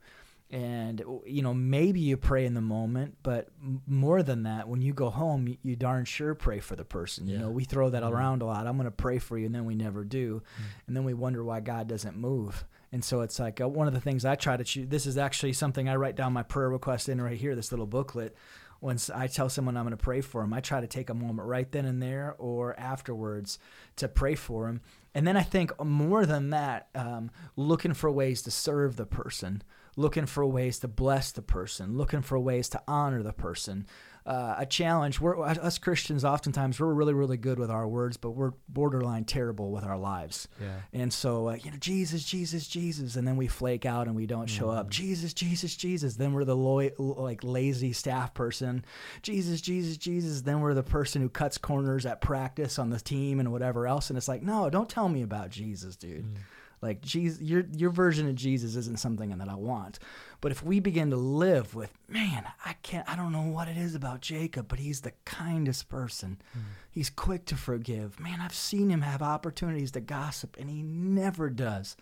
and 0.49 1.03
you 1.25 1.41
know 1.41 1.53
maybe 1.53 1.99
you 1.99 2.15
pray 2.15 2.45
in 2.45 2.53
the 2.53 2.61
moment 2.61 3.17
but 3.21 3.49
more 3.85 4.23
than 4.23 4.43
that 4.43 4.67
when 4.69 4.81
you 4.81 4.93
go 4.93 5.09
home 5.09 5.57
you, 5.61 5.75
darn 5.75 6.05
sure 6.05 6.33
pray 6.35 6.59
for 6.59 6.77
the 6.77 6.85
person 6.85 7.27
yeah. 7.27 7.33
you 7.33 7.39
know? 7.39 7.49
We 7.49 7.65
throw 7.65 7.89
that 7.89 8.01
mm-hmm. 8.01 8.13
around 8.13 8.41
a 8.41 8.45
lot. 8.45 8.65
I'm 8.65 8.77
going 8.77 8.85
to 8.85 8.91
pray 8.91 9.19
for 9.19 9.37
you 9.37 9.45
and 9.45 9.53
then 9.53 9.65
we 9.65 9.75
never 9.75 10.05
do. 10.05 10.41
Mm-hmm. 10.41 10.63
and 10.87 10.95
then 10.95 11.03
we 11.03 11.13
wonder 11.13 11.43
why 11.43 11.59
god 11.59 11.87
doesn't 11.87 12.15
move. 12.15 12.63
And 12.93 13.03
so 13.03 13.21
it's 13.21 13.39
like 13.39 13.59
uh, 13.59 13.67
one 13.67 13.87
of 13.87 13.93
the 13.93 13.99
things 13.99 14.23
i 14.23 14.35
try 14.35 14.55
to 14.55 14.63
choose 14.63 14.87
this 14.87 15.05
is 15.05 15.17
actually 15.17 15.53
something 15.53 15.89
i 15.89 15.95
write 15.95 16.15
down 16.15 16.31
my 16.31 16.43
prayer 16.43 16.69
request 16.69 17.09
in 17.09 17.19
right 17.19 17.37
here 17.37 17.55
this 17.55 17.71
little 17.71 17.87
booklet. 17.87 18.35
Once 18.79 19.09
i 19.09 19.27
tell 19.27 19.49
someone 19.49 19.75
i'm 19.75 19.83
going 19.83 19.91
to 19.91 19.97
pray 19.97 20.21
for 20.21 20.41
them 20.41 20.53
i 20.53 20.61
try 20.61 20.79
to 20.79 20.87
take 20.87 21.09
a 21.09 21.13
moment 21.13 21.47
right 21.47 21.71
then 21.71 21.83
and 21.85 22.01
there 22.01 22.35
or 22.37 22.79
afterwards 22.79 23.57
to 23.95 24.07
pray 24.07 24.35
for 24.35 24.67
them 24.67 24.81
and 25.15 25.25
then 25.25 25.35
i 25.35 25.41
think 25.41 25.71
more 25.83 26.27
than 26.27 26.51
that 26.51 26.87
um, 26.93 27.31
looking 27.55 27.95
for 27.95 28.11
ways 28.11 28.43
to 28.43 28.51
serve 28.51 28.95
the 28.95 29.05
person 29.05 29.63
looking 29.97 30.27
for 30.27 30.45
ways 30.45 30.79
to 30.79 30.87
bless 30.87 31.31
the 31.31 31.41
person, 31.41 31.97
looking 31.97 32.21
for 32.21 32.39
ways 32.39 32.69
to 32.69 32.81
honor 32.87 33.21
the 33.21 33.33
person. 33.33 33.85
Uh, 34.25 34.55
a 34.57 34.65
challenge. 34.65 35.21
We're 35.21 35.41
us 35.41 35.77
Christians 35.77 36.25
oftentimes 36.25 36.81
we're 36.81 36.93
really 36.93 37.13
really 37.13 37.37
good 37.37 37.59
with 37.59 37.71
our 37.71 37.87
words, 37.87 38.17
but 38.17 38.31
we're 38.31 38.51
borderline 38.67 39.23
terrible 39.23 39.71
with 39.71 39.85
our 39.85 39.97
lives. 39.97 40.49
Yeah. 40.59 40.81
And 40.91 41.13
so 41.13 41.47
uh, 41.47 41.53
you 41.53 41.71
know 41.71 41.77
Jesus, 41.77 42.25
Jesus, 42.25 42.67
Jesus, 42.67 43.15
and 43.15 43.25
then 43.25 43.37
we 43.37 43.47
flake 43.47 43.85
out 43.85 44.07
and 44.07 44.17
we 44.17 44.25
don't 44.25 44.47
show 44.47 44.67
mm-hmm. 44.67 44.79
up. 44.79 44.89
Jesus, 44.89 45.33
Jesus, 45.33 45.77
Jesus. 45.77 46.17
Then 46.17 46.33
we're 46.33 46.43
the 46.43 46.57
lo- 46.57 46.89
like 46.97 47.41
lazy 47.41 47.93
staff 47.93 48.33
person. 48.33 48.83
Jesus, 49.21 49.61
Jesus, 49.61 49.95
Jesus. 49.95 50.41
Then 50.41 50.59
we're 50.59 50.73
the 50.73 50.83
person 50.83 51.21
who 51.21 51.29
cuts 51.29 51.57
corners 51.57 52.05
at 52.05 52.19
practice 52.19 52.77
on 52.77 52.89
the 52.89 52.99
team 52.99 53.39
and 53.39 53.49
whatever 53.53 53.87
else. 53.87 54.09
And 54.09 54.17
it's 54.17 54.27
like, 54.27 54.43
no, 54.43 54.69
don't 54.69 54.89
tell 54.89 55.07
me 55.07 55.21
about 55.21 55.51
Jesus, 55.51 55.95
dude. 55.95 56.25
Mm. 56.25 56.37
Like 56.81 57.01
Jesus, 57.01 57.41
your 57.41 57.65
your 57.75 57.89
version 57.89 58.27
of 58.29 58.35
Jesus 58.35 58.75
isn't 58.75 58.99
something 58.99 59.35
that 59.35 59.49
I 59.49 59.55
want. 59.55 59.99
But 60.39 60.51
if 60.51 60.63
we 60.63 60.79
begin 60.79 61.09
to 61.09 61.15
live 61.15 61.73
with, 61.73 61.91
man, 62.07 62.45
I 62.63 62.73
can't, 62.83 63.09
I 63.09 63.15
don't 63.15 63.31
know 63.31 63.41
what 63.41 63.67
it 63.67 63.77
is 63.77 63.95
about 63.95 64.21
Jacob, 64.21 64.67
but 64.67 64.77
he's 64.77 65.01
the 65.01 65.13
kindest 65.25 65.89
person. 65.89 66.39
Mm. 66.55 66.61
He's 66.91 67.09
quick 67.09 67.45
to 67.45 67.55
forgive. 67.55 68.19
Man, 68.19 68.39
I've 68.39 68.53
seen 68.53 68.91
him 68.91 69.01
have 69.01 69.23
opportunities 69.23 69.91
to 69.93 69.99
gossip, 69.99 70.55
and 70.59 70.69
he 70.69 70.83
never 70.83 71.49
does. 71.49 71.97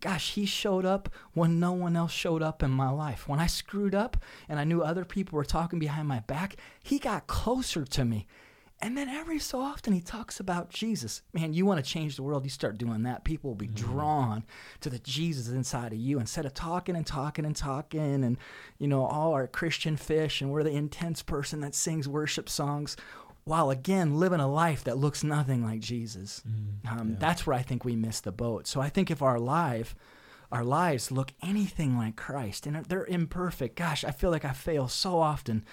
Gosh, 0.00 0.34
he 0.34 0.44
showed 0.44 0.84
up 0.84 1.08
when 1.32 1.58
no 1.58 1.72
one 1.72 1.96
else 1.96 2.12
showed 2.12 2.42
up 2.42 2.62
in 2.62 2.70
my 2.70 2.90
life. 2.90 3.26
When 3.26 3.40
I 3.40 3.46
screwed 3.46 3.94
up 3.94 4.18
and 4.48 4.60
I 4.60 4.64
knew 4.64 4.82
other 4.82 5.04
people 5.04 5.36
were 5.36 5.44
talking 5.44 5.78
behind 5.78 6.06
my 6.06 6.20
back, 6.20 6.56
he 6.82 6.98
got 6.98 7.26
closer 7.26 7.84
to 7.84 8.04
me. 8.04 8.26
And 8.80 8.96
then 8.96 9.08
every 9.08 9.40
so 9.40 9.60
often 9.60 9.92
he 9.92 10.00
talks 10.00 10.38
about 10.38 10.70
Jesus. 10.70 11.22
Man, 11.32 11.52
you 11.52 11.66
want 11.66 11.84
to 11.84 11.90
change 11.90 12.14
the 12.14 12.22
world, 12.22 12.44
you 12.44 12.50
start 12.50 12.78
doing 12.78 13.02
that. 13.02 13.24
People 13.24 13.50
will 13.50 13.56
be 13.56 13.66
mm-hmm. 13.66 13.92
drawn 13.92 14.44
to 14.80 14.90
the 14.90 15.00
Jesus 15.00 15.48
inside 15.48 15.92
of 15.92 15.98
you 15.98 16.20
instead 16.20 16.46
of 16.46 16.54
talking 16.54 16.94
and 16.94 17.06
talking 17.06 17.44
and 17.44 17.56
talking 17.56 18.22
and, 18.22 18.38
you 18.78 18.86
know, 18.86 19.04
all 19.04 19.32
our 19.32 19.48
Christian 19.48 19.96
fish 19.96 20.40
and 20.40 20.50
we're 20.50 20.62
the 20.62 20.70
intense 20.70 21.22
person 21.22 21.60
that 21.60 21.74
sings 21.74 22.06
worship 22.08 22.48
songs 22.48 22.96
while 23.48 23.70
again 23.70 24.18
living 24.18 24.40
a 24.40 24.46
life 24.48 24.84
that 24.84 24.98
looks 24.98 25.24
nothing 25.24 25.64
like 25.64 25.80
Jesus. 25.80 26.42
Mm, 26.46 26.90
um, 26.92 27.10
yeah. 27.10 27.16
That's 27.18 27.46
where 27.46 27.56
I 27.56 27.62
think 27.62 27.84
we 27.84 27.96
miss 27.96 28.20
the 28.20 28.30
boat. 28.30 28.68
So 28.68 28.80
I 28.80 28.90
think 28.90 29.10
if 29.10 29.22
our 29.22 29.40
life, 29.40 29.96
our 30.52 30.62
lives 30.62 31.10
look 31.10 31.32
anything 31.42 31.96
like 31.96 32.14
Christ 32.14 32.66
and 32.66 32.76
they're 32.84 33.06
imperfect, 33.06 33.74
gosh, 33.74 34.04
I 34.04 34.12
feel 34.12 34.30
like 34.30 34.44
I 34.44 34.52
fail 34.52 34.86
so 34.86 35.18
often 35.18 35.64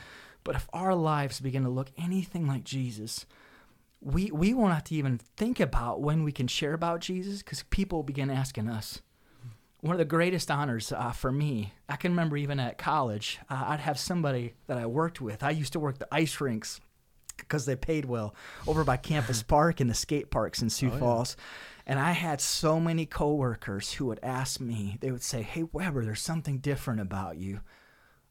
but 0.46 0.56
if 0.56 0.70
our 0.72 0.96
lives 0.96 1.42
begin 1.42 1.64
to 1.64 1.70
look 1.70 1.92
anything 1.98 2.48
like 2.48 2.64
Jesus, 2.64 3.26
we, 4.00 4.32
we 4.32 4.54
won't 4.54 4.74
have 4.74 4.86
to 4.86 4.96
even 4.96 5.18
think 5.36 5.60
about 5.60 6.02
when 6.02 6.24
we 6.24 6.32
can 6.32 6.48
share 6.48 6.74
about 6.74 7.02
Jesus 7.02 7.40
because 7.40 7.64
people 7.64 8.04
begin 8.04 8.30
asking 8.30 8.70
us, 8.70 9.02
one 9.82 9.94
of 9.94 10.00
the 10.00 10.06
greatest 10.06 10.50
honors 10.50 10.92
uh, 10.92 11.12
for 11.12 11.32
me. 11.32 11.74
I 11.90 11.96
can 11.96 12.12
remember 12.12 12.38
even 12.38 12.60
at 12.60 12.78
college, 12.78 13.40
uh, 13.50 13.66
I'd 13.68 13.82
have 13.82 14.00
somebody 14.00 14.54
that 14.68 14.78
I 14.78 14.86
worked 14.86 15.22
with. 15.22 15.44
I 15.44 15.52
used 15.52 15.74
to 15.74 15.80
work 15.80 16.00
the 16.00 16.08
ice 16.12 16.40
rinks 16.40 16.80
because 17.38 17.66
they 17.66 17.76
paid 17.76 18.06
well 18.06 18.34
over 18.66 18.84
by 18.84 18.98
Campus 18.98 19.44
Park 19.48 19.80
and 19.80 19.90
the 19.90 19.94
skate 19.96 20.32
parks 20.32 20.62
in 20.62 20.70
Sioux 20.70 20.90
Oh, 20.90 20.94
yeah. 20.94 21.00
Falls. 21.00 21.38
And 21.86 22.00
I 22.00 22.12
had 22.14 22.42
so 22.42 22.80
many 22.80 23.06
coworkers 23.06 23.94
who 23.94 24.06
would 24.06 24.20
ask 24.24 24.60
me, 24.60 24.98
they 25.02 25.12
would 25.12 25.22
say, 25.22 25.44
Hey, 25.44 25.64
Weber, 25.72 26.04
there's 26.04 26.22
something 26.22 26.60
different 26.60 27.02
about 27.02 27.38
you. 27.38 27.60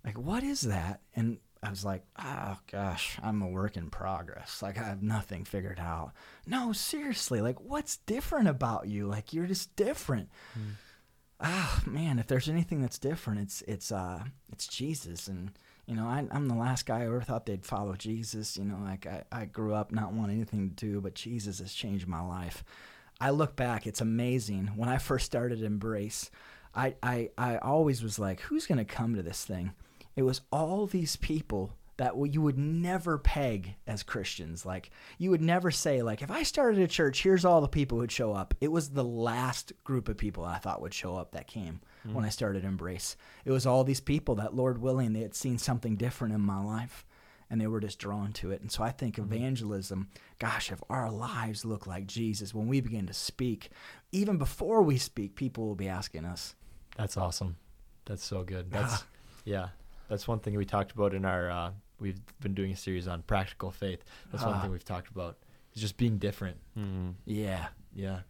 Like, 0.04 0.18
what 0.18 0.42
is 0.42 0.62
that? 0.62 1.00
And 1.14 1.38
I 1.64 1.70
was 1.70 1.84
like, 1.84 2.04
oh 2.18 2.58
gosh, 2.70 3.18
I'm 3.22 3.42
a 3.42 3.48
work 3.48 3.76
in 3.76 3.90
progress. 3.90 4.60
Like, 4.62 4.78
I 4.78 4.84
have 4.84 5.02
nothing 5.02 5.44
figured 5.44 5.80
out. 5.80 6.12
No, 6.46 6.72
seriously, 6.72 7.40
like, 7.40 7.60
what's 7.60 7.96
different 7.98 8.48
about 8.48 8.86
you? 8.88 9.06
Like, 9.06 9.32
you're 9.32 9.46
just 9.46 9.74
different. 9.76 10.28
Ah, 11.40 11.82
man, 11.86 12.18
if 12.18 12.26
there's 12.26 12.48
anything 12.48 12.80
that's 12.80 12.98
different, 12.98 13.40
it's 13.40 13.62
it's 13.62 13.90
uh 13.90 14.22
it's 14.52 14.66
Jesus. 14.66 15.26
And 15.28 15.50
you 15.86 15.94
know, 15.96 16.06
I, 16.06 16.24
I'm 16.30 16.48
the 16.48 16.54
last 16.54 16.86
guy 16.86 17.00
who 17.00 17.06
ever 17.06 17.20
thought 17.22 17.46
they'd 17.46 17.66
follow 17.66 17.94
Jesus. 17.94 18.56
You 18.56 18.64
know, 18.64 18.78
like 18.82 19.06
I, 19.06 19.24
I 19.32 19.44
grew 19.46 19.74
up 19.74 19.92
not 19.92 20.12
wanting 20.12 20.36
anything 20.36 20.70
to 20.70 20.74
do, 20.74 21.00
but 21.00 21.14
Jesus 21.14 21.58
has 21.58 21.72
changed 21.74 22.06
my 22.06 22.20
life. 22.20 22.64
I 23.20 23.30
look 23.30 23.56
back, 23.56 23.86
it's 23.86 24.00
amazing. 24.00 24.72
When 24.76 24.88
I 24.88 24.98
first 24.98 25.26
started 25.26 25.62
Embrace, 25.62 26.30
I, 26.74 26.96
I, 27.02 27.30
I 27.38 27.58
always 27.58 28.02
was 28.02 28.18
like, 28.18 28.40
who's 28.40 28.66
going 28.66 28.78
to 28.78 28.84
come 28.84 29.14
to 29.14 29.22
this 29.22 29.44
thing? 29.44 29.72
It 30.16 30.22
was 30.22 30.42
all 30.50 30.86
these 30.86 31.16
people 31.16 31.72
that 31.96 32.14
you 32.32 32.42
would 32.42 32.58
never 32.58 33.18
peg 33.18 33.76
as 33.86 34.02
Christians. 34.02 34.66
Like, 34.66 34.90
you 35.18 35.30
would 35.30 35.40
never 35.40 35.70
say, 35.70 36.02
like, 36.02 36.22
if 36.22 36.30
I 36.30 36.42
started 36.42 36.80
a 36.80 36.88
church, 36.88 37.22
here's 37.22 37.44
all 37.44 37.60
the 37.60 37.68
people 37.68 38.00
who'd 38.00 38.10
show 38.10 38.32
up. 38.32 38.52
It 38.60 38.72
was 38.72 38.90
the 38.90 39.04
last 39.04 39.72
group 39.84 40.08
of 40.08 40.16
people 40.16 40.44
I 40.44 40.58
thought 40.58 40.82
would 40.82 40.94
show 40.94 41.16
up 41.16 41.32
that 41.32 41.46
came 41.46 41.80
mm-hmm. 42.04 42.14
when 42.14 42.24
I 42.24 42.30
started 42.30 42.64
Embrace. 42.64 43.16
It 43.44 43.52
was 43.52 43.64
all 43.64 43.84
these 43.84 44.00
people 44.00 44.34
that, 44.36 44.54
Lord 44.54 44.78
willing, 44.78 45.12
they 45.12 45.20
had 45.20 45.34
seen 45.34 45.58
something 45.58 45.96
different 45.96 46.34
in 46.34 46.40
my 46.40 46.60
life 46.60 47.04
and 47.50 47.60
they 47.60 47.66
were 47.66 47.80
just 47.80 47.98
drawn 47.98 48.32
to 48.32 48.50
it. 48.50 48.60
And 48.60 48.72
so 48.72 48.82
I 48.82 48.90
think 48.90 49.16
mm-hmm. 49.16 49.32
evangelism, 49.32 50.08
gosh, 50.40 50.72
if 50.72 50.82
our 50.90 51.10
lives 51.10 51.64
look 51.64 51.86
like 51.86 52.06
Jesus, 52.06 52.54
when 52.54 52.66
we 52.66 52.80
begin 52.80 53.06
to 53.06 53.14
speak, 53.14 53.70
even 54.10 54.38
before 54.38 54.82
we 54.82 54.98
speak, 54.98 55.36
people 55.36 55.66
will 55.66 55.76
be 55.76 55.88
asking 55.88 56.24
us. 56.24 56.56
That's 56.96 57.16
awesome. 57.16 57.56
That's 58.06 58.24
so 58.24 58.42
good. 58.42 58.70
That's 58.70 59.04
yeah. 59.44 59.68
That's 60.08 60.28
one 60.28 60.38
thing 60.40 60.54
we 60.56 60.64
talked 60.64 60.92
about 60.92 61.14
in 61.14 61.24
our. 61.24 61.50
Uh, 61.50 61.70
we've 61.98 62.20
been 62.40 62.54
doing 62.54 62.72
a 62.72 62.76
series 62.76 63.08
on 63.08 63.22
practical 63.22 63.70
faith. 63.70 64.04
That's 64.30 64.44
one 64.44 64.54
Ah. 64.54 64.62
thing 64.62 64.70
we've 64.70 64.84
talked 64.84 65.08
about. 65.08 65.38
Is 65.74 65.80
just 65.80 65.96
being 65.96 66.18
different. 66.18 66.56
Mm-hmm. 66.78 67.10
Yeah. 67.26 67.68
Yeah, 67.96 68.20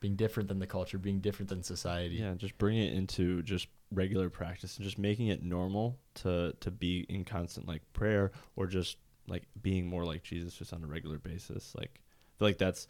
being 0.00 0.14
different 0.16 0.48
than 0.48 0.58
the 0.60 0.66
culture, 0.66 0.96
being 0.98 1.20
different 1.20 1.48
than 1.48 1.62
society. 1.62 2.16
Yeah, 2.16 2.34
just 2.34 2.56
bringing 2.58 2.84
it 2.88 2.94
into 2.94 3.42
just 3.42 3.66
regular 3.92 4.30
practice 4.30 4.76
and 4.76 4.84
just 4.84 4.98
making 4.98 5.26
it 5.28 5.42
normal 5.42 5.98
to 6.14 6.54
to 6.60 6.70
be 6.70 7.04
in 7.08 7.24
constant 7.24 7.66
like 7.66 7.82
prayer 7.92 8.30
or 8.56 8.66
just 8.66 8.96
like 9.26 9.42
being 9.60 9.86
more 9.86 10.04
like 10.04 10.22
Jesus 10.22 10.54
just 10.54 10.72
on 10.72 10.84
a 10.84 10.86
regular 10.86 11.18
basis. 11.18 11.74
Like 11.76 12.00
I 12.00 12.38
feel 12.38 12.48
like 12.48 12.58
that's 12.58 12.86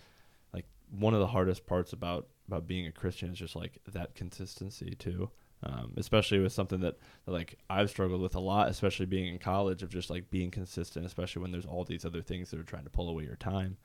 like 0.52 0.66
one 0.90 1.14
of 1.14 1.20
the 1.20 1.26
hardest 1.26 1.66
parts 1.66 1.92
about 1.94 2.26
about 2.46 2.66
being 2.66 2.86
a 2.86 2.92
Christian 2.92 3.30
is 3.32 3.38
just 3.38 3.56
like 3.56 3.78
that 3.92 4.14
consistency 4.14 4.94
too. 4.98 5.30
Um, 5.60 5.94
especially 5.96 6.38
with 6.38 6.52
something 6.52 6.80
that, 6.82 6.98
that 7.24 7.32
like 7.32 7.58
I've 7.68 7.90
struggled 7.90 8.20
with 8.20 8.36
a 8.36 8.40
lot, 8.40 8.68
especially 8.68 9.06
being 9.06 9.26
in 9.26 9.38
college 9.40 9.82
of 9.82 9.88
just 9.90 10.08
like 10.08 10.30
being 10.30 10.52
consistent, 10.52 11.04
especially 11.04 11.42
when 11.42 11.50
there's 11.50 11.66
all 11.66 11.82
these 11.84 12.04
other 12.04 12.22
things 12.22 12.50
that 12.50 12.60
are 12.60 12.64
trying 12.64 12.84
to 12.84 12.90
pull 12.90 13.08
away 13.08 13.24
your 13.24 13.34
time. 13.34 13.76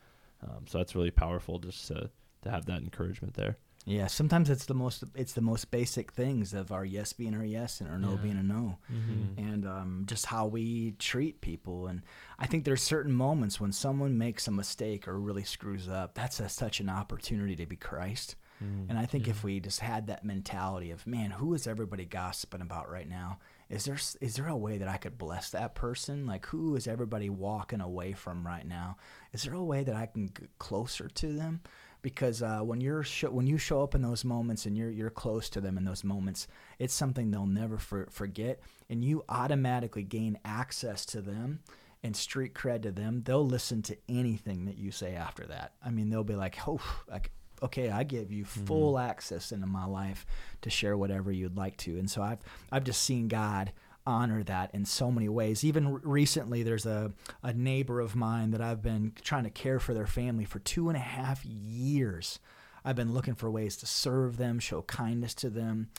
Um, 0.44 0.65
so 0.68 0.77
that's 0.77 0.96
really 0.96 1.10
powerful 1.12 1.58
just 1.58 1.88
to 1.88 2.12
to 2.44 2.51
have 2.51 2.65
that 2.68 2.82
encouragement 2.84 3.34
there. 3.34 3.58
Yeah. 3.86 4.06
Sometimes 4.08 4.50
it's 4.51 4.65
the 4.65 4.75
most 4.75 5.03
it's 5.15 5.34
the 5.34 5.42
most 5.42 5.72
basic 5.72 6.12
things 6.12 6.53
of 6.53 6.72
our 6.72 6.86
yes 6.86 7.12
being 7.12 7.34
our 7.34 7.44
yes 7.44 7.82
and 7.82 7.89
our 7.89 7.98
no 7.98 8.12
Yeah. 8.12 8.18
being 8.18 8.38
a 8.38 8.44
no. 8.44 8.77
Mm-hmm. 8.94 9.39
and 9.44 9.65
um, 9.65 10.03
just 10.06 10.27
how 10.27 10.46
we 10.46 10.92
treat 11.00 11.42
people. 11.42 11.88
And 11.88 12.03
I 12.38 12.46
think 12.46 12.65
there's 12.65 12.84
certain 12.84 13.13
moments 13.13 13.60
when 13.60 13.72
someone 13.72 14.15
makes 14.18 14.48
a 14.48 14.51
mistake 14.51 15.08
or 15.08 15.20
really 15.20 15.44
screws 15.44 15.89
up. 15.89 16.13
That's 16.13 16.39
a, 16.39 16.50
such 16.50 16.80
an 16.82 16.89
opportunity 16.89 17.56
to 17.56 17.65
be 17.65 17.77
Christ. 17.77 18.36
And 18.60 18.98
I 18.98 19.05
think 19.05 19.25
Yeah. 19.27 19.31
if 19.31 19.43
we 19.43 19.60
just 19.60 19.81
had 19.81 20.07
that 20.07 20.24
mentality 20.24 20.91
of, 20.91 21.05
man, 21.05 21.31
who 21.31 21.53
is 21.53 21.67
everybody 21.67 22.05
gossiping 22.05 22.62
about 22.62 22.89
right 22.89 23.10
now? 23.10 23.39
Is 23.69 23.83
there 23.86 23.98
is 24.22 24.36
there 24.36 24.48
a 24.48 24.55
way 24.55 24.77
that 24.77 24.88
I 24.88 24.95
could 24.98 25.17
bless 25.17 25.50
that 25.50 25.75
person? 25.75 26.25
Like, 26.25 26.45
who 26.45 26.75
is 26.77 26.87
everybody 26.87 27.29
walking 27.29 27.81
away 27.81 28.13
from 28.13 28.46
right 28.48 28.66
now? 28.66 28.96
Is 29.33 29.44
there 29.44 29.53
a 29.53 29.63
way 29.63 29.83
that 29.83 29.96
I 29.96 30.05
can 30.05 30.27
get 30.27 30.57
closer 30.59 31.09
to 31.09 31.33
them? 31.33 31.61
Because 32.01 32.42
uh, 32.42 32.59
when 32.61 32.79
you're 32.81 33.03
sho- 33.03 33.31
when 33.31 33.48
you 33.48 33.57
show 33.57 33.81
up 33.83 33.96
in 33.96 34.01
those 34.01 34.24
moments 34.24 34.66
and 34.66 34.77
you're 34.77 34.89
you're 34.92 35.09
close 35.09 35.50
to 35.50 35.59
them 35.61 35.77
in 35.77 35.83
those 35.85 36.03
moments, 36.05 36.48
it's 36.79 36.94
something 36.94 37.31
they'll 37.31 37.46
never 37.48 37.77
for- 37.77 38.07
forget, 38.11 38.61
and 38.89 39.03
you 39.03 39.24
automatically 39.27 40.03
gain 40.03 40.37
access 40.46 41.05
to 41.07 41.22
them 41.22 41.59
and 42.03 42.16
street 42.16 42.53
cred 42.53 42.81
to 42.83 42.92
them. 42.92 43.24
They'll 43.24 43.46
listen 43.48 43.81
to 43.83 43.98
anything 44.09 44.66
that 44.66 44.77
you 44.77 44.92
say 44.92 45.16
after 45.16 45.46
that. 45.48 45.74
I 45.83 45.89
mean, 45.92 46.09
they'll 46.09 46.24
be 46.25 46.35
like, 46.35 46.57
"Oh, 46.68 46.79
like 47.09 47.31
okay, 47.64 47.90
I 47.90 48.04
give 48.04 48.32
you 48.32 48.46
full 48.46 49.00
access 49.00 49.52
into 49.52 49.68
my 49.68 49.86
life 49.86 50.26
to 50.62 50.70
share 50.70 50.98
whatever 50.98 51.32
you'd 51.32 51.58
like 51.58 51.78
to. 51.78 51.98
And 51.98 52.10
so 52.10 52.22
I've 52.22 52.40
I've 52.72 52.84
just 52.84 53.02
seen 53.02 53.28
God 53.28 53.72
honor 54.06 54.44
that 54.44 54.74
in 54.74 54.86
so 54.86 55.10
many 55.10 55.30
ways. 55.30 55.64
Even 55.64 55.96
recently, 56.04 56.62
there's 56.64 56.86
a, 56.86 57.14
a 57.42 57.54
neighbor 57.54 58.00
of 58.00 58.16
mine 58.16 58.52
that 58.52 58.62
I've 58.62 58.82
been 58.82 59.14
trying 59.22 59.46
to 59.46 59.50
care 59.50 59.80
for 59.80 59.94
their 59.94 60.08
family 60.08 60.46
for 60.46 60.60
two 60.60 60.90
and 60.90 60.98
a 60.98 61.02
half 61.02 61.44
years. 61.46 62.40
I've 62.84 62.98
been 62.98 63.14
looking 63.14 63.36
for 63.36 63.50
ways 63.50 63.78
to 63.78 63.86
serve 63.86 64.38
them, 64.38 64.60
show 64.60 64.82
kindness 64.82 65.34
to 65.36 65.50
them. 65.50 65.90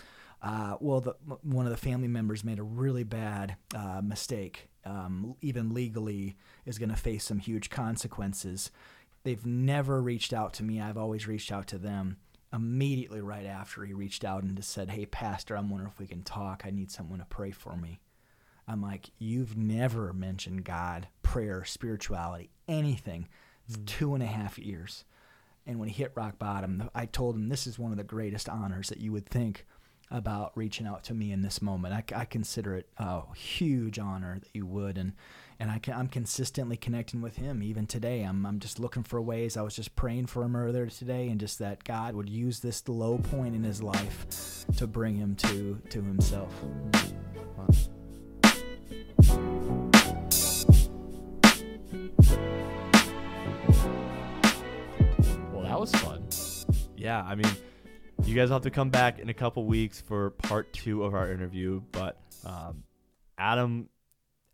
Uh, 0.42 0.77
well, 0.81 1.00
the, 1.00 1.14
one 1.42 1.64
of 1.64 1.70
the 1.70 1.79
family 1.79 2.09
members 2.09 2.44
made 2.44 2.59
a 2.59 2.62
really 2.62 3.05
bad 3.05 3.57
uh, 3.74 4.03
mistake. 4.03 4.68
Um, 4.85 5.37
even 5.40 5.72
legally, 5.72 6.37
is 6.66 6.79
going 6.79 6.90
to 6.90 6.96
face 6.96 7.24
some 7.24 7.38
huge 7.38 7.70
consequences. 7.70 8.70
They've 9.24 9.44
never 9.44 10.00
reached 10.00 10.32
out 10.32 10.52
to 10.54 10.62
me. 10.62 10.80
I've 10.80 10.98
always 10.98 11.26
reached 11.26 11.50
out 11.50 11.66
to 11.68 11.78
them. 11.78 12.18
Immediately 12.52 13.20
right 13.20 13.46
after 13.46 13.84
he 13.84 13.92
reached 13.92 14.24
out 14.24 14.44
and 14.44 14.56
just 14.56 14.70
said, 14.70 14.90
"Hey, 14.90 15.06
Pastor, 15.06 15.56
I'm 15.56 15.70
wondering 15.70 15.90
if 15.90 15.98
we 15.98 16.06
can 16.06 16.22
talk. 16.22 16.62
I 16.64 16.70
need 16.70 16.92
someone 16.92 17.18
to 17.18 17.24
pray 17.24 17.50
for 17.50 17.76
me." 17.76 18.00
I'm 18.68 18.80
like, 18.80 19.10
"You've 19.18 19.56
never 19.56 20.12
mentioned 20.12 20.64
God, 20.64 21.08
prayer, 21.22 21.64
spirituality, 21.64 22.50
anything. 22.68 23.28
It's 23.66 23.76
mm. 23.76 23.87
two 23.87 24.14
and 24.14 24.22
a 24.22 24.26
half 24.26 24.58
years." 24.58 25.04
And 25.66 25.80
when 25.80 25.88
he 25.88 25.94
hit 25.94 26.12
rock 26.14 26.38
bottom, 26.38 26.90
I 26.94 27.06
told 27.06 27.34
him, 27.34 27.48
"This 27.48 27.66
is 27.66 27.78
one 27.78 27.90
of 27.90 27.96
the 27.96 28.04
greatest 28.04 28.48
honors 28.48 28.90
that 28.90 29.00
you 29.00 29.10
would 29.10 29.26
think 29.26 29.66
about 30.10 30.52
reaching 30.54 30.86
out 30.86 31.04
to 31.04 31.14
me 31.14 31.32
in 31.32 31.42
this 31.42 31.60
moment. 31.62 31.94
I, 31.94 32.20
I 32.20 32.24
consider 32.24 32.76
it 32.76 32.88
a 32.98 33.22
huge 33.34 33.98
honor 33.98 34.38
that 34.40 34.50
you 34.52 34.66
would, 34.66 34.98
and 34.98 35.12
and 35.60 35.70
I 35.70 35.78
can, 35.78 35.94
I'm 35.94 36.08
consistently 36.08 36.76
connecting 36.76 37.22
with 37.22 37.36
him 37.36 37.62
even 37.62 37.86
today. 37.86 38.22
I'm 38.22 38.44
I'm 38.44 38.58
just 38.60 38.78
looking 38.78 39.02
for 39.02 39.20
ways. 39.20 39.56
I 39.56 39.62
was 39.62 39.74
just 39.76 39.94
praying 39.96 40.26
for 40.26 40.42
him 40.42 40.56
earlier 40.56 40.86
today, 40.86 41.28
and 41.28 41.40
just 41.40 41.58
that 41.60 41.84
God 41.84 42.14
would 42.14 42.28
use 42.28 42.60
this 42.60 42.86
low 42.88 43.18
point 43.18 43.54
in 43.54 43.62
his 43.64 43.82
life 43.82 44.66
to 44.76 44.86
bring 44.86 45.16
him 45.16 45.36
to 45.36 45.80
to 45.90 46.02
himself. 46.02 46.52
Well, 55.52 55.62
that 55.62 55.80
was 55.80 55.92
fun. 55.92 56.28
yeah, 56.96 57.22
I 57.22 57.34
mean, 57.34 57.50
you 58.26 58.34
guys 58.34 58.48
will 58.48 58.56
have 58.56 58.62
to 58.62 58.70
come 58.70 58.90
back 58.90 59.18
in 59.18 59.28
a 59.28 59.34
couple 59.34 59.64
weeks 59.66 60.00
for 60.00 60.30
part 60.30 60.72
two 60.72 61.04
of 61.04 61.14
our 61.14 61.30
interview. 61.30 61.82
But 61.92 62.18
um, 62.44 62.84
Adam, 63.38 63.88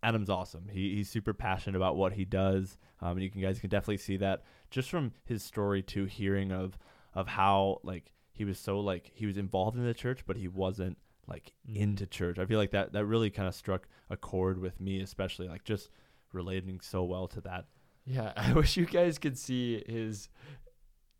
Adam's 0.03 0.29
awesome. 0.29 0.67
He, 0.71 0.95
he's 0.95 1.09
super 1.09 1.33
passionate 1.33 1.77
about 1.77 1.95
what 1.95 2.13
he 2.13 2.25
does, 2.25 2.77
um, 3.01 3.11
and 3.13 3.21
you 3.23 3.29
can 3.29 3.41
guys 3.41 3.59
can 3.59 3.69
definitely 3.69 3.97
see 3.97 4.17
that 4.17 4.43
just 4.69 4.89
from 4.89 5.13
his 5.25 5.43
story 5.43 5.81
to 5.83 6.05
hearing 6.05 6.51
of 6.51 6.77
of 7.13 7.27
how 7.27 7.79
like 7.83 8.11
he 8.33 8.45
was 8.45 8.59
so 8.59 8.79
like 8.79 9.11
he 9.13 9.25
was 9.25 9.37
involved 9.37 9.77
in 9.77 9.85
the 9.85 9.93
church, 9.93 10.21
but 10.25 10.37
he 10.37 10.47
wasn't 10.47 10.97
like 11.27 11.53
Mm. 11.69 11.75
into 11.77 12.05
church. 12.07 12.39
I 12.39 12.45
feel 12.45 12.57
like 12.57 12.71
that 12.71 12.91
that 12.93 13.05
really 13.05 13.29
kind 13.29 13.47
of 13.47 13.55
struck 13.55 13.87
a 14.09 14.17
chord 14.17 14.59
with 14.59 14.81
me, 14.81 14.99
especially 15.01 15.47
like 15.47 15.63
just 15.63 15.89
relating 16.33 16.81
so 16.81 17.03
well 17.03 17.27
to 17.29 17.41
that. 17.41 17.65
Yeah, 18.05 18.33
I 18.37 18.51
wish 18.53 18.75
you 18.75 18.85
guys 18.85 19.17
could 19.17 19.37
see 19.37 19.83
his 19.87 20.27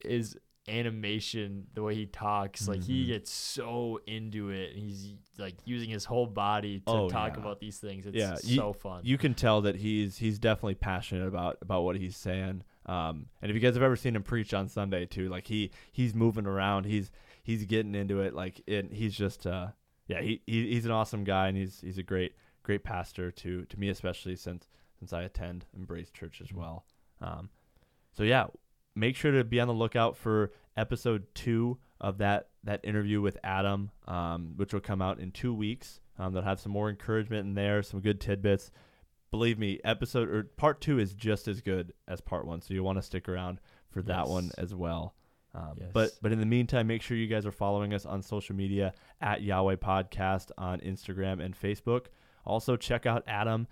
his 0.03 0.37
animation, 0.67 1.67
the 1.73 1.83
way 1.83 1.95
he 1.95 2.05
talks. 2.05 2.67
Like 2.67 2.83
he 2.83 3.03
Mhm. 3.03 3.07
gets 3.07 3.31
so 3.31 3.99
into 4.07 4.49
it. 4.49 4.71
And 4.75 4.79
he's 4.83 5.15
like 5.37 5.55
using 5.65 5.89
his 5.89 6.05
whole 6.05 6.27
body 6.27 6.79
to 6.81 6.91
Oh, 6.91 7.09
talk 7.09 7.33
yeah. 7.35 7.41
about 7.41 7.59
these 7.59 7.79
things. 7.79 8.05
It's 8.05 8.15
Yeah, 8.15 8.37
you- 8.43 8.57
so 8.57 8.73
fun. 8.73 9.01
you 9.03 9.17
can 9.17 9.33
tell 9.33 9.61
that 9.61 9.77
he's 9.77 10.17
he's 10.17 10.39
definitely 10.39 10.75
passionate 10.75 11.27
about 11.27 11.57
about 11.61 11.83
what 11.83 11.95
he's 11.97 12.15
saying. 12.17 12.63
Um, 12.85 13.29
and 13.41 13.49
if 13.51 13.55
you 13.55 13.59
guys 13.61 13.75
have 13.75 13.83
ever 13.83 13.95
seen 13.95 14.15
him 14.15 14.23
preach 14.23 14.53
on 14.53 14.67
Sunday 14.67 15.05
too, 15.05 15.29
like 15.29 15.47
he 15.47 15.71
he's 15.91 16.13
moving 16.13 16.45
around, 16.45 16.85
he's 16.85 17.11
he's 17.43 17.65
getting 17.65 17.95
into 17.95 18.21
it. 18.21 18.33
Like 18.33 18.61
it, 18.67 18.91
he's 18.93 19.15
just 19.15 19.45
uh, 19.47 19.69
yeah, 20.07 20.21
he, 20.21 20.41
he 20.45 20.73
he's 20.73 20.85
an 20.85 20.91
awesome 20.91 21.23
guy, 21.23 21.47
and 21.47 21.57
he's 21.57 21.81
he's 21.81 21.97
a 21.97 22.03
great 22.03 22.33
great 22.63 22.83
pastor 22.83 23.31
to 23.31 23.65
to 23.65 23.79
me 23.79 23.89
especially 23.89 24.35
since 24.35 24.67
since 24.99 25.13
I 25.13 25.23
attend 25.23 25.65
Embrace 25.75 26.11
Church 26.11 26.41
as 26.41 26.53
well. 26.53 26.85
Um, 27.21 27.49
so 28.13 28.23
yeah, 28.23 28.47
make 28.95 29.15
sure 29.15 29.31
to 29.31 29.43
be 29.43 29.59
on 29.59 29.67
the 29.67 29.73
lookout 29.73 30.17
for 30.17 30.51
episode 30.77 31.25
two 31.35 31.77
of 31.99 32.17
that 32.19 32.47
that 32.63 32.79
interview 32.83 33.21
with 33.21 33.37
Adam, 33.43 33.89
um, 34.07 34.53
which 34.55 34.73
will 34.73 34.79
come 34.81 35.01
out 35.01 35.19
in 35.19 35.31
two 35.31 35.53
weeks. 35.53 35.99
Um, 36.19 36.33
they'll 36.33 36.43
have 36.43 36.59
some 36.59 36.71
more 36.71 36.89
encouragement 36.89 37.47
in 37.47 37.55
there, 37.55 37.81
some 37.81 37.99
good 38.01 38.19
tidbits. 38.21 38.71
Believe 39.31 39.57
me, 39.57 39.79
episode 39.83 40.29
or 40.29 40.43
part 40.43 40.81
two 40.81 40.99
is 40.99 41.13
just 41.13 41.47
as 41.47 41.61
good 41.61 41.93
as 42.07 42.21
part 42.21 42.45
one, 42.45 42.61
so 42.61 42.73
you 42.73 42.83
want 42.83 42.97
to 42.97 43.01
stick 43.01 43.27
around 43.29 43.59
for 43.89 44.01
that 44.03 44.19
Yes. 44.21 44.27
one 44.27 44.51
as 44.57 44.75
well. 44.75 45.15
Um, 45.55 45.73
Yes. 45.79 45.89
But 45.93 46.11
but 46.21 46.31
in 46.31 46.39
the 46.39 46.45
meantime, 46.45 46.87
make 46.87 47.01
sure 47.01 47.17
you 47.17 47.27
guys 47.27 47.45
are 47.45 47.51
following 47.51 47.93
us 47.93 48.05
on 48.05 48.21
social 48.21 48.55
media 48.55 48.93
at 49.21 49.41
Yahweh 49.41 49.77
Podcast 49.77 50.51
on 50.57 50.79
Instagram 50.81 51.41
and 51.43 51.57
Facebook. 51.59 52.07
Also 52.45 52.75
check 52.75 53.05
out 53.05 53.23
Adam 53.27 53.67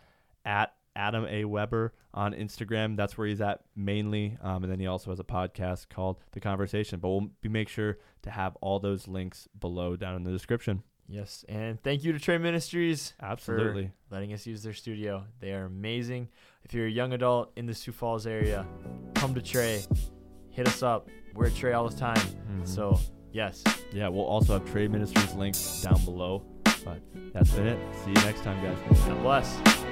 at 0.46 0.74
Adam 1.00 1.26
A 1.30 1.46
Weber 1.46 1.94
on 2.14 2.34
Instagram. 2.34 2.98
That's 2.98 3.18
where 3.18 3.26
he's 3.28 3.40
at 3.42 3.62
mainly, 3.76 4.38
um, 4.42 4.64
and 4.64 4.72
then 4.72 4.80
he 4.80 4.88
also 4.88 5.12
has 5.12 5.20
a 5.20 5.24
podcast 5.24 5.88
called 5.90 6.20
The 6.34 6.42
Conversation. 6.42 7.00
But 7.00 7.10
we'll 7.10 7.30
be 7.42 7.48
make 7.50 7.70
sure 7.70 7.98
to 8.24 8.30
have 8.30 8.58
all 8.62 8.80
those 8.80 9.08
links 9.08 9.48
below 9.60 9.96
down 9.96 10.16
in 10.16 10.24
the 10.24 10.32
description. 10.32 10.84
Yes, 11.08 11.44
and 11.50 11.82
thank 11.82 12.04
you 12.04 12.12
to 12.12 12.20
Trey 12.20 12.38
Ministries 12.38 13.14
Absolutely. 13.20 13.92
for 14.10 14.14
letting 14.16 14.34
us 14.34 14.46
use 14.46 14.62
their 14.62 14.74
studio. 14.74 15.24
They 15.40 15.54
are 15.54 15.66
amazing. 15.66 16.28
If 16.64 16.74
you're 16.74 16.86
a 16.86 16.92
young 16.92 17.14
adult 17.14 17.52
in 17.56 17.66
the 17.66 17.74
Sioux 17.74 17.92
Falls 17.94 18.28
area, 18.28 18.68
come 19.16 19.34
to 19.34 19.42
Trey. 19.42 19.82
Hit 20.52 20.68
us 20.68 20.84
up. 20.84 21.08
We're 21.34 21.48
at 21.48 21.56
Trey 21.56 21.74
all 21.74 21.88
the 21.90 21.98
time. 21.98 22.18
Mhm. 22.18 22.68
So, 22.68 23.00
yes. 23.32 23.64
yeah, 23.92 24.08
we'll 24.10 24.26
also 24.26 24.60
have 24.60 24.70
Trey 24.72 24.88
Ministries 24.88 25.34
links 25.34 25.82
down 25.82 26.04
below. 26.04 26.44
But 26.86 27.02
that's 27.34 27.52
been 27.54 27.68
it. 27.68 27.80
See 28.04 28.10
you 28.10 28.16
next 28.26 28.44
time, 28.44 28.62
guys. 28.64 28.78
God 29.08 29.22
bless. 29.24 29.88